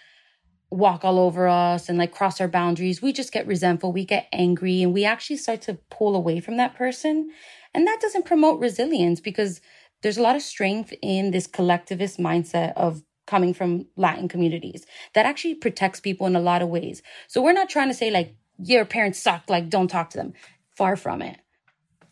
walk 0.69 1.03
all 1.03 1.19
over 1.19 1.47
us 1.47 1.89
and 1.89 1.97
like 1.97 2.13
cross 2.13 2.39
our 2.39 2.47
boundaries, 2.47 3.01
we 3.01 3.11
just 3.11 3.33
get 3.33 3.45
resentful, 3.45 3.91
we 3.91 4.05
get 4.05 4.27
angry, 4.31 4.81
and 4.81 4.93
we 4.93 5.03
actually 5.03 5.35
start 5.35 5.61
to 5.61 5.77
pull 5.89 6.15
away 6.15 6.39
from 6.39 6.57
that 6.57 6.75
person. 6.75 7.29
And 7.73 7.85
that 7.85 7.99
doesn't 8.01 8.25
promote 8.25 8.61
resilience 8.61 9.19
because 9.19 9.59
there's 10.01 10.17
a 10.17 10.21
lot 10.21 10.35
of 10.35 10.41
strength 10.41 10.93
in 11.01 11.31
this 11.31 11.47
collectivist 11.47 12.17
mindset 12.17 12.73
of 12.75 13.03
coming 13.27 13.53
from 13.53 13.85
Latin 13.95 14.27
communities 14.27 14.85
that 15.13 15.25
actually 15.25 15.55
protects 15.55 15.99
people 15.99 16.25
in 16.27 16.35
a 16.35 16.41
lot 16.41 16.61
of 16.61 16.69
ways. 16.69 17.01
So 17.27 17.41
we're 17.41 17.53
not 17.53 17.69
trying 17.69 17.87
to 17.89 17.93
say 17.93 18.09
like 18.09 18.35
your 18.63 18.85
parents 18.85 19.19
suck, 19.19 19.49
like 19.49 19.69
don't 19.69 19.87
talk 19.87 20.11
to 20.11 20.17
them. 20.17 20.33
Far 20.75 20.95
from 20.95 21.21
it. 21.21 21.37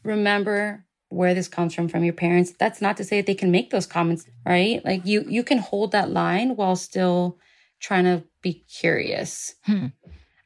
Remember 0.04 0.86
where 1.10 1.34
this 1.34 1.48
comes 1.48 1.74
from 1.74 1.88
from 1.88 2.04
your 2.04 2.14
parents. 2.14 2.54
That's 2.58 2.82
not 2.82 2.98
to 2.98 3.04
say 3.04 3.18
that 3.18 3.26
they 3.26 3.36
can 3.36 3.52
make 3.52 3.72
those 3.72 3.88
comments, 3.88 4.26
right? 4.46 4.84
Like 4.86 5.06
you 5.06 5.26
you 5.28 5.44
can 5.44 5.58
hold 5.58 5.92
that 5.92 6.12
line 6.12 6.56
while 6.56 6.76
still 6.76 7.40
trying 7.80 8.06
to 8.06 8.24
be 8.42 8.66
curious. 8.70 9.56
Hmm. 9.66 9.88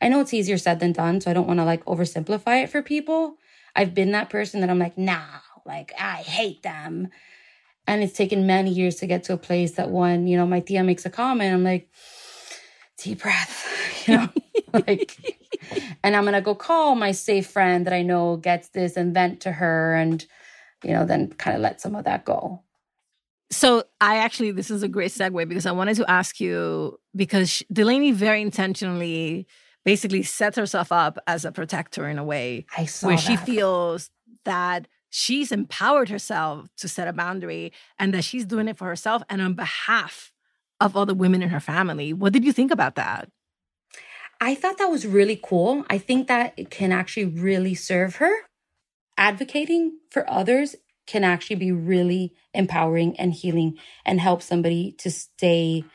I 0.02 0.10
know 0.10 0.20
it's 0.20 0.34
easier 0.34 0.58
said 0.58 0.80
than 0.80 0.92
done, 0.92 1.22
so 1.22 1.32
I 1.32 1.34
don't 1.34 1.48
want 1.48 1.60
to 1.60 1.66
like 1.66 1.86
oversimplify 1.86 2.64
it 2.64 2.70
for 2.70 2.82
people. 2.82 3.38
I've 3.76 3.94
been 3.94 4.12
that 4.12 4.30
person 4.30 4.62
that 4.62 4.70
I'm 4.70 4.80
like, 4.80 4.98
nah, 4.98 5.40
like 5.66 5.94
I 6.00 6.18
hate 6.18 6.64
them. 6.64 7.10
And 7.88 8.04
it's 8.04 8.14
taken 8.14 8.48
many 8.48 8.72
years 8.72 8.96
to 8.98 9.08
get 9.08 9.24
to 9.26 9.34
a 9.34 9.38
place 9.38 9.74
that 9.74 9.90
when, 9.90 10.28
you 10.28 10.38
know, 10.38 10.46
my 10.46 10.62
tia 10.62 10.84
makes 10.84 11.06
a 11.06 11.10
comment, 11.10 11.54
I'm 11.54 11.64
like, 11.64 11.90
deep 12.98 13.22
breath, 13.22 14.06
you 14.08 14.18
know, 14.18 14.30
like 14.88 15.43
and 16.04 16.16
I'm 16.16 16.24
going 16.24 16.34
to 16.34 16.42
go 16.42 16.56
call 16.56 16.96
my 16.96 17.12
safe 17.12 17.48
friend 17.48 17.86
that 17.86 17.94
I 17.94 18.02
know 18.02 18.38
gets 18.38 18.70
this 18.70 18.98
and 18.98 19.14
vent 19.14 19.42
to 19.42 19.52
her 19.52 19.96
and, 19.96 20.26
you 20.84 20.92
know, 20.92 21.06
then 21.06 21.30
kind 21.34 21.56
of 21.56 21.62
let 21.62 21.82
some 21.82 21.96
of 21.96 22.06
that 22.06 22.26
go. 22.26 22.62
So 23.52 23.84
I 24.02 24.18
actually, 24.18 24.52
this 24.52 24.72
is 24.72 24.84
a 24.84 24.88
great 24.88 25.12
segue 25.12 25.48
because 25.48 25.66
I 25.66 25.72
wanted 25.72 25.96
to 25.98 26.10
ask 26.10 26.40
you 26.40 27.00
because 27.16 27.62
Delaney 27.72 28.12
very 28.12 28.42
intentionally 28.42 29.48
basically 29.86 30.24
sets 30.24 30.58
herself 30.58 30.92
up 30.92 31.20
as 31.28 31.46
a 31.46 31.52
protector 31.52 32.08
in 32.08 32.18
a 32.18 32.24
way 32.24 32.66
I 32.76 32.86
saw 32.86 33.08
where 33.08 33.18
that. 33.18 33.22
she 33.22 33.38
feels 33.38 34.10
that 34.46 34.88
she's 35.10 35.52
empowered 35.52 36.10
herself 36.10 36.68
to 36.78 36.88
set 36.88 37.08
a 37.08 37.14
boundary 37.14 37.72
and 38.00 38.14
that 38.14 38.24
she's 38.24 38.46
doing 38.46 38.68
it 38.68 38.78
for 38.78 38.88
herself 38.88 39.22
and 39.30 39.42
on 39.42 39.54
behalf 39.54 40.32
of 40.80 40.98
other 40.98 41.14
women 41.14 41.44
in 41.44 41.50
her 41.50 41.60
family. 41.60 42.14
What 42.14 42.34
did 42.34 42.44
you 42.44 42.52
think 42.52 42.72
about 42.72 42.96
that? 42.96 43.30
I 44.44 44.56
thought 44.56 44.78
that 44.80 44.92
was 44.92 45.08
really 45.08 45.40
cool. 45.42 45.86
I 45.90 45.98
think 45.98 46.28
that 46.28 46.54
it 46.58 46.70
can 46.70 46.92
actually 46.92 47.28
really 47.28 47.74
serve 47.76 48.18
her. 48.18 48.30
Advocating 49.18 50.00
for 50.12 50.30
others 50.30 50.76
can 51.08 51.24
actually 51.24 51.56
be 51.56 51.72
really 51.72 52.34
empowering 52.54 53.18
and 53.18 53.32
healing 53.34 53.78
and 54.06 54.20
help 54.20 54.42
somebody 54.42 54.96
to 54.98 55.10
stay 55.10 55.86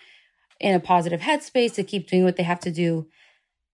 in 0.61 0.75
a 0.75 0.81
positive 0.81 1.21
headspace 1.21 1.75
to 1.75 1.85
keep 1.85 2.09
doing 2.09 2.25
what 2.25 2.37
they 2.37 2.43
have 2.43 2.61
to 2.61 2.71
do 2.71 3.07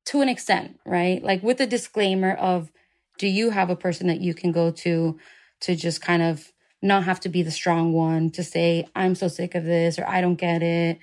to 0.07 0.23
an 0.23 0.29
extent, 0.29 0.81
right? 0.85 1.23
Like 1.23 1.45
with 1.45 1.61
a 1.61 1.69
disclaimer 1.69 2.35
of 2.35 2.73
do 3.17 3.29
you 3.29 3.51
have 3.51 3.71
a 3.71 3.77
person 3.77 4.09
that 4.09 4.23
you 4.23 4.35
can 4.35 4.51
go 4.51 4.73
to 4.73 5.17
to 5.61 5.77
just 5.77 6.03
kind 6.03 6.21
of 6.21 6.51
not 6.83 7.05
have 7.05 7.21
to 7.21 7.29
be 7.29 7.45
the 7.45 7.53
strong 7.53 7.93
one 7.93 8.29
to 8.31 8.43
say, 8.43 8.89
I'm 8.97 9.15
so 9.15 9.29
sick 9.29 9.55
of 9.55 9.63
this 9.63 10.01
or 10.01 10.09
I 10.09 10.21
don't 10.21 10.35
get 10.35 10.65
it 10.65 10.99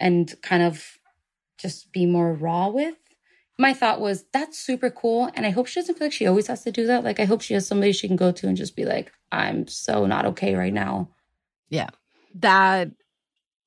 and 0.00 0.34
kind 0.40 0.62
of 0.62 0.98
just 1.58 1.92
be 1.92 2.06
more 2.06 2.32
raw 2.32 2.68
with 2.68 2.96
my 3.58 3.74
thought 3.74 4.00
was 4.00 4.24
that's 4.32 4.58
super 4.58 4.90
cool. 4.90 5.30
And 5.34 5.46
I 5.46 5.50
hope 5.50 5.66
she 5.66 5.80
doesn't 5.80 5.96
feel 5.96 6.06
like 6.06 6.12
she 6.12 6.26
always 6.26 6.46
has 6.46 6.64
to 6.64 6.72
do 6.72 6.86
that. 6.86 7.04
Like, 7.04 7.20
I 7.20 7.24
hope 7.24 7.42
she 7.42 7.54
has 7.54 7.66
somebody 7.66 7.92
she 7.92 8.08
can 8.08 8.16
go 8.16 8.32
to 8.32 8.48
and 8.48 8.56
just 8.56 8.76
be 8.76 8.84
like, 8.84 9.12
I'm 9.30 9.68
so 9.68 10.06
not 10.06 10.26
okay 10.26 10.54
right 10.54 10.72
now. 10.72 11.10
Yeah. 11.68 11.90
That 12.36 12.90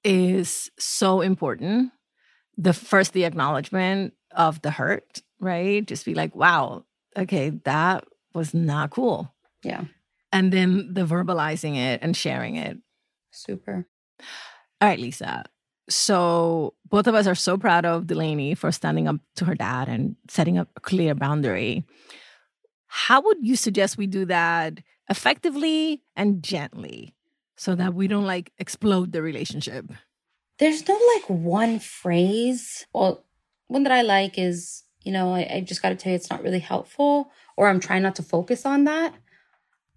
is 0.04 0.70
so 0.80 1.22
important. 1.22 1.92
The 2.58 2.74
first, 2.74 3.14
the 3.14 3.26
acknowledgement 3.26 4.14
of 4.32 4.62
the 4.62 4.72
hurt, 4.72 5.22
right? 5.40 5.86
Just 5.86 6.06
be 6.06 6.14
like, 6.14 6.36
wow, 6.36 6.86
okay, 7.18 7.50
that 7.66 8.06
was 8.34 8.54
not 8.54 8.92
cool. 8.92 9.34
Yeah. 9.64 9.86
And 10.32 10.52
then 10.52 10.94
the 10.94 11.06
verbalizing 11.06 11.78
it 11.78 12.02
and 12.02 12.16
sharing 12.16 12.56
it. 12.56 12.78
Super. 13.32 13.88
All 14.82 14.90
right, 14.90 15.00
Lisa. 15.00 15.46
So 15.88 16.74
both 16.90 17.08
of 17.08 17.16
us 17.16 17.28
are 17.28 17.36
so 17.36 17.58
proud 17.58 17.86
of 17.86 18.08
Delaney 18.08 18.56
for 18.56 18.72
standing 18.72 19.08
up 19.08 19.18
to 19.36 19.46
her 19.46 19.56
dad 19.56 19.88
and 19.88 20.16
setting 20.28 20.58
up 20.58 20.70
a 20.76 20.80
clear 20.80 21.14
boundary. 21.14 21.86
How 22.88 23.22
would 23.22 23.38
you 23.42 23.56
suggest 23.56 23.98
we 23.98 24.08
do 24.08 24.26
that 24.26 24.80
effectively 25.10 26.02
and 26.16 26.42
gently 26.42 27.14
so 27.56 27.76
that 27.76 27.94
we 27.94 28.08
don't 28.08 28.26
like 28.26 28.52
explode 28.58 29.12
the 29.12 29.22
relationship? 29.22 29.92
There's 30.58 30.88
no 30.88 31.00
like 31.16 31.30
one 31.30 31.80
phrase. 31.80 32.86
Well, 32.94 33.26
one 33.68 33.84
that 33.84 33.92
I 33.92 34.02
like 34.02 34.40
is, 34.40 34.84
you 35.04 35.12
know, 35.12 35.34
I, 35.34 35.48
I 35.56 35.62
just 35.62 35.82
got 35.82 35.90
to 35.90 35.96
tell 35.96 36.12
you 36.12 36.16
it's 36.16 36.30
not 36.30 36.44
really 36.44 36.60
helpful, 36.60 37.32
or 37.58 37.68
I'm 37.68 37.80
trying 37.80 38.04
not 38.04 38.16
to 38.16 38.24
focus 38.24 38.66
on 38.66 38.86
that, 38.86 39.14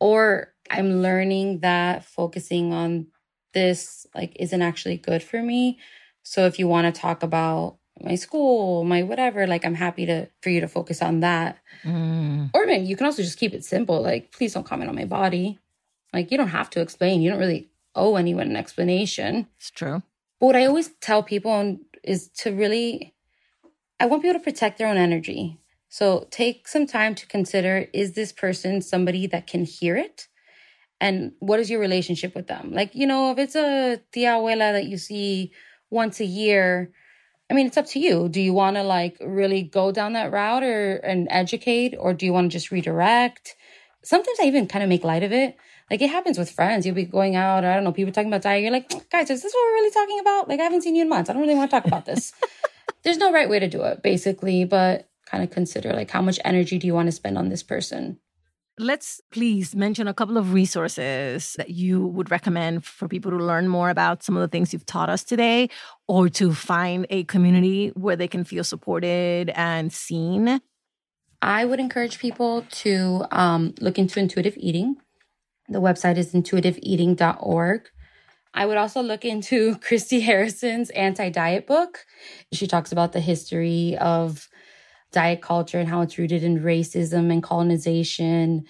or 0.00 0.52
I'm 0.70 1.00
learning 1.00 1.60
that 1.60 2.04
focusing 2.04 2.72
on 2.72 3.06
this 3.52 4.06
like 4.14 4.36
isn't 4.38 4.62
actually 4.62 4.96
good 4.96 5.22
for 5.22 5.42
me. 5.42 5.78
So 6.22 6.46
if 6.46 6.58
you 6.58 6.68
want 6.68 6.92
to 6.92 7.00
talk 7.00 7.22
about 7.22 7.76
my 8.00 8.14
school, 8.14 8.84
my 8.84 9.02
whatever, 9.02 9.46
like 9.46 9.64
I'm 9.64 9.74
happy 9.74 10.06
to 10.06 10.28
for 10.42 10.50
you 10.50 10.60
to 10.60 10.68
focus 10.68 11.02
on 11.02 11.20
that. 11.20 11.58
Mm. 11.84 12.50
Or 12.54 12.66
maybe 12.66 12.86
you 12.86 12.96
can 12.96 13.06
also 13.06 13.22
just 13.22 13.38
keep 13.38 13.54
it 13.54 13.64
simple. 13.64 14.00
Like, 14.02 14.32
please 14.32 14.54
don't 14.54 14.66
comment 14.66 14.88
on 14.88 14.96
my 14.96 15.04
body. 15.04 15.58
Like 16.12 16.30
you 16.30 16.38
don't 16.38 16.48
have 16.48 16.70
to 16.70 16.80
explain. 16.80 17.20
You 17.20 17.30
don't 17.30 17.40
really 17.40 17.68
owe 17.94 18.16
anyone 18.16 18.48
an 18.48 18.56
explanation. 18.56 19.46
It's 19.56 19.70
true. 19.70 20.02
But 20.40 20.46
what 20.46 20.56
I 20.56 20.66
always 20.66 20.90
tell 21.00 21.22
people 21.22 21.78
is 22.02 22.28
to 22.28 22.52
really 22.52 23.14
I 24.00 24.06
want 24.06 24.22
people 24.22 24.38
to 24.38 24.44
protect 24.44 24.78
their 24.78 24.86
own 24.86 24.96
energy. 24.96 25.58
So 25.88 26.28
take 26.30 26.68
some 26.68 26.86
time 26.86 27.14
to 27.16 27.26
consider 27.26 27.88
is 27.92 28.12
this 28.12 28.32
person 28.32 28.80
somebody 28.80 29.26
that 29.26 29.46
can 29.46 29.64
hear 29.64 29.96
it? 29.96 30.28
And 31.00 31.32
what 31.38 31.60
is 31.60 31.70
your 31.70 31.80
relationship 31.80 32.34
with 32.34 32.46
them? 32.46 32.72
Like 32.72 32.94
you 32.94 33.06
know 33.06 33.30
if 33.32 33.38
it's 33.38 33.54
a 33.56 34.00
tia 34.12 34.32
abuela 34.32 34.72
that 34.72 34.86
you 34.86 34.98
see 34.98 35.52
once 35.90 36.20
a 36.20 36.24
year 36.24 36.92
i 37.50 37.54
mean 37.54 37.66
it's 37.66 37.76
up 37.76 37.86
to 37.86 37.98
you. 37.98 38.28
Do 38.28 38.40
you 38.40 38.52
want 38.52 38.76
to 38.76 38.82
like 38.82 39.16
really 39.20 39.62
go 39.62 39.92
down 39.92 40.12
that 40.14 40.32
route 40.32 40.62
or 40.62 40.96
and 40.96 41.28
educate 41.30 41.94
or 41.98 42.12
do 42.14 42.26
you 42.26 42.32
want 42.32 42.50
to 42.50 42.56
just 42.56 42.70
redirect? 42.70 43.56
Sometimes 44.02 44.38
i 44.40 44.44
even 44.44 44.66
kind 44.66 44.82
of 44.82 44.88
make 44.88 45.04
light 45.04 45.22
of 45.22 45.32
it. 45.32 45.56
Like 45.90 46.02
it 46.02 46.10
happens 46.10 46.36
with 46.36 46.50
friends. 46.50 46.84
You'll 46.84 46.94
be 46.94 47.04
going 47.04 47.36
out 47.36 47.64
or 47.64 47.70
i 47.70 47.74
don't 47.74 47.84
know 47.84 47.92
people 47.92 48.12
talking 48.12 48.28
about 48.28 48.42
diet 48.42 48.62
you're 48.62 48.72
like 48.72 48.88
guys 49.10 49.30
is 49.30 49.42
this 49.42 49.52
what 49.52 49.66
we're 49.66 49.74
really 49.74 49.90
talking 49.92 50.20
about? 50.20 50.48
Like 50.48 50.60
i 50.60 50.64
haven't 50.64 50.82
seen 50.82 50.96
you 50.96 51.02
in 51.02 51.08
months. 51.08 51.30
I 51.30 51.32
don't 51.32 51.42
really 51.42 51.54
want 51.54 51.70
to 51.70 51.76
talk 51.76 51.86
about 51.86 52.06
this. 52.06 52.32
There's 53.04 53.18
no 53.18 53.32
right 53.32 53.48
way 53.48 53.60
to 53.60 53.68
do 53.68 53.82
it 53.84 54.02
basically 54.02 54.64
but 54.64 55.08
kind 55.26 55.44
of 55.44 55.50
consider 55.50 55.92
like 55.92 56.10
how 56.10 56.22
much 56.22 56.40
energy 56.44 56.78
do 56.78 56.86
you 56.86 56.94
want 56.94 57.06
to 57.06 57.12
spend 57.12 57.38
on 57.38 57.48
this 57.48 57.62
person 57.62 58.18
let's 58.78 59.20
please 59.30 59.74
mention 59.74 60.06
a 60.08 60.14
couple 60.14 60.36
of 60.36 60.52
resources 60.52 61.54
that 61.54 61.70
you 61.70 62.06
would 62.06 62.30
recommend 62.30 62.84
for 62.84 63.08
people 63.08 63.30
to 63.30 63.36
learn 63.36 63.68
more 63.68 63.90
about 63.90 64.22
some 64.22 64.36
of 64.36 64.40
the 64.40 64.48
things 64.48 64.72
you've 64.72 64.86
taught 64.86 65.10
us 65.10 65.24
today 65.24 65.68
or 66.06 66.28
to 66.28 66.54
find 66.54 67.06
a 67.10 67.24
community 67.24 67.88
where 67.94 68.16
they 68.16 68.28
can 68.28 68.44
feel 68.44 68.64
supported 68.64 69.50
and 69.50 69.92
seen. 69.92 70.60
I 71.42 71.64
would 71.64 71.80
encourage 71.80 72.18
people 72.18 72.64
to 72.70 73.24
um, 73.30 73.74
look 73.80 73.98
into 73.98 74.18
intuitive 74.18 74.54
eating. 74.56 74.96
The 75.68 75.80
website 75.80 76.16
is 76.16 76.32
intuitiveeating.org. 76.32 77.88
I 78.54 78.66
would 78.66 78.76
also 78.76 79.02
look 79.02 79.24
into 79.24 79.76
Christy 79.80 80.20
Harrison's 80.20 80.90
anti 80.90 81.30
diet 81.30 81.66
book. 81.66 82.06
She 82.52 82.66
talks 82.66 82.92
about 82.92 83.12
the 83.12 83.20
history 83.20 83.96
of 83.98 84.48
diet 85.12 85.42
culture 85.42 85.78
and 85.78 85.88
how 85.88 86.00
it's 86.02 86.18
rooted 86.18 86.42
in 86.42 86.60
racism 86.60 87.32
and 87.32 87.42
colonization. 87.42 88.64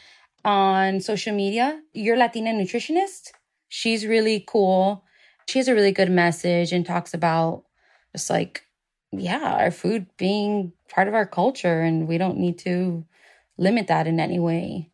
On 0.44 1.00
social 1.00 1.34
media, 1.34 1.80
Your 1.92 2.16
Latina 2.16 2.52
Nutritionist. 2.52 3.32
She's 3.68 4.06
really 4.06 4.44
cool. 4.46 5.04
She 5.48 5.58
has 5.58 5.68
a 5.68 5.74
really 5.74 5.92
good 5.92 6.10
message 6.10 6.72
and 6.72 6.86
talks 6.86 7.12
about 7.12 7.64
just 8.12 8.30
like, 8.30 8.62
yeah, 9.12 9.56
our 9.60 9.70
food 9.70 10.06
being 10.16 10.72
part 10.88 11.08
of 11.08 11.14
our 11.14 11.26
culture 11.26 11.80
and 11.80 12.06
we 12.06 12.18
don't 12.18 12.38
need 12.38 12.58
to 12.60 13.04
limit 13.58 13.88
that 13.88 14.06
in 14.06 14.20
any 14.20 14.38
way. 14.38 14.90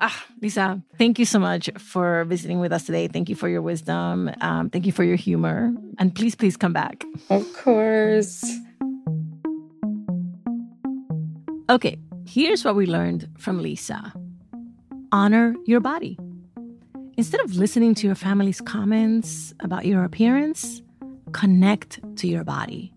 Ah, 0.00 0.24
Lisa, 0.42 0.82
thank 0.98 1.18
you 1.18 1.24
so 1.24 1.38
much 1.38 1.70
for 1.78 2.24
visiting 2.24 2.58
with 2.58 2.72
us 2.72 2.84
today. 2.84 3.06
Thank 3.06 3.28
you 3.28 3.36
for 3.36 3.48
your 3.48 3.62
wisdom. 3.62 4.30
Um, 4.40 4.70
thank 4.70 4.86
you 4.86 4.92
for 4.92 5.04
your 5.04 5.16
humor. 5.16 5.72
And 5.98 6.14
please, 6.14 6.34
please 6.34 6.56
come 6.56 6.72
back. 6.72 7.04
Of 7.30 7.52
course. 7.54 8.44
Okay, 11.70 11.98
here's 12.26 12.64
what 12.64 12.76
we 12.76 12.86
learned 12.86 13.28
from 13.38 13.62
Lisa 13.62 14.12
honor 15.12 15.54
your 15.64 15.80
body. 15.80 16.18
Instead 17.16 17.40
of 17.40 17.54
listening 17.54 17.94
to 17.94 18.06
your 18.06 18.16
family's 18.16 18.60
comments 18.60 19.54
about 19.60 19.86
your 19.86 20.02
appearance, 20.02 20.82
connect 21.32 22.00
to 22.16 22.26
your 22.26 22.42
body. 22.42 22.92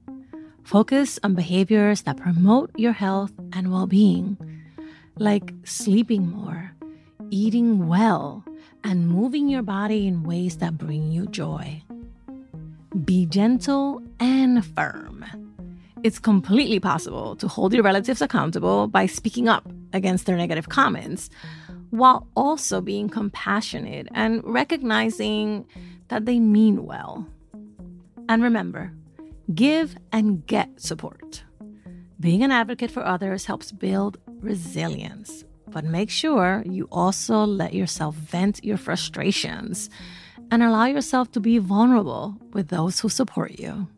Focus 0.63 1.19
on 1.23 1.35
behaviors 1.35 2.01
that 2.01 2.17
promote 2.17 2.71
your 2.75 2.93
health 2.93 3.31
and 3.53 3.71
well 3.71 3.87
being, 3.87 4.37
like 5.17 5.53
sleeping 5.63 6.27
more 6.27 6.73
eating 7.29 7.87
well, 7.87 8.43
and 8.83 9.07
moving 9.07 9.49
your 9.49 9.63
body 9.63 10.07
in 10.07 10.23
ways 10.23 10.57
that 10.57 10.77
bring 10.77 11.11
you 11.11 11.25
joy. 11.27 11.81
Be 13.03 13.25
gentle 13.25 14.01
and 14.19 14.65
firm. 14.65 15.46
It's 16.07 16.19
completely 16.19 16.79
possible 16.79 17.35
to 17.35 17.49
hold 17.49 17.73
your 17.73 17.83
relatives 17.83 18.21
accountable 18.21 18.87
by 18.87 19.07
speaking 19.07 19.49
up 19.49 19.69
against 19.91 20.25
their 20.25 20.37
negative 20.37 20.69
comments 20.69 21.29
while 21.89 22.25
also 22.33 22.79
being 22.79 23.09
compassionate 23.09 24.07
and 24.11 24.41
recognizing 24.45 25.65
that 26.07 26.25
they 26.25 26.39
mean 26.39 26.85
well. 26.85 27.27
And 28.29 28.41
remember, 28.41 28.93
give 29.53 29.97
and 30.13 30.47
get 30.47 30.79
support. 30.79 31.43
Being 32.21 32.41
an 32.41 32.51
advocate 32.51 32.89
for 32.89 33.03
others 33.05 33.43
helps 33.43 33.73
build 33.73 34.17
resilience 34.39 35.43
but 35.67 35.83
make 35.83 36.09
sure 36.09 36.63
you 36.65 36.87
also 36.89 37.43
let 37.43 37.73
yourself 37.73 38.15
vent 38.15 38.63
your 38.63 38.77
frustrations 38.77 39.89
and 40.51 40.63
allow 40.63 40.85
yourself 40.85 41.29
to 41.33 41.41
be 41.41 41.57
vulnerable 41.57 42.37
with 42.53 42.69
those 42.69 43.01
who 43.01 43.09
support 43.09 43.59
you. 43.59 43.89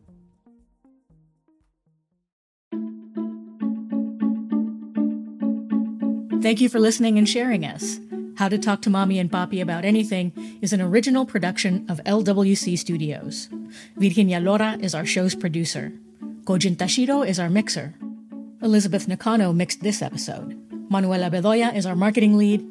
Thank 6.41 6.61
you 6.61 6.69
for 6.69 6.79
listening 6.79 7.17
and 7.17 7.27
sharing 7.27 7.65
us. 7.65 7.99
How 8.37 8.47
to 8.47 8.57
Talk 8.57 8.81
to 8.83 8.89
Mommy 8.89 9.19
and 9.19 9.29
Papi 9.29 9.61
About 9.61 9.83
Anything 9.83 10.31
is 10.61 10.71
an 10.71 10.79
original 10.79 11.25
production 11.25 11.85
of 11.89 11.99
LWC 12.05 12.79
Studios. 12.79 13.49
Virginia 13.97 14.39
Lora 14.39 14.77
is 14.79 14.95
our 14.95 15.05
show's 15.05 15.35
producer. 15.35 15.91
Kojin 16.45 16.77
Tashiro 16.77 17.27
is 17.27 17.39
our 17.39 17.49
mixer. 17.49 17.93
Elizabeth 18.61 19.05
Nakano 19.05 19.51
mixed 19.51 19.81
this 19.81 20.01
episode. 20.01 20.57
Manuela 20.89 21.29
Bedoya 21.29 21.75
is 21.75 21.85
our 21.85 21.97
marketing 21.97 22.37
lead, 22.37 22.61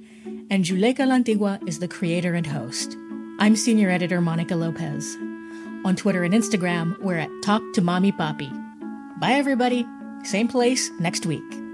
and 0.51 0.65
Juleyka 0.65 1.05
Lantigua 1.07 1.61
is 1.69 1.79
the 1.79 1.89
creator 1.89 2.33
and 2.33 2.47
host. 2.47 2.97
I'm 3.39 3.55
senior 3.55 3.91
editor 3.91 4.23
Monica 4.23 4.57
Lopez. 4.57 5.15
On 5.85 5.95
Twitter 5.95 6.25
and 6.25 6.33
Instagram, 6.33 6.99
we're 7.03 7.19
at 7.19 7.31
Talk 7.45 7.63
to 7.75 7.83
Mommy 7.83 8.13
Papi. 8.13 8.51
Bye, 9.21 9.33
everybody. 9.33 9.87
Same 10.25 10.49
place 10.49 10.91
next 10.99 11.27
week. 11.27 11.68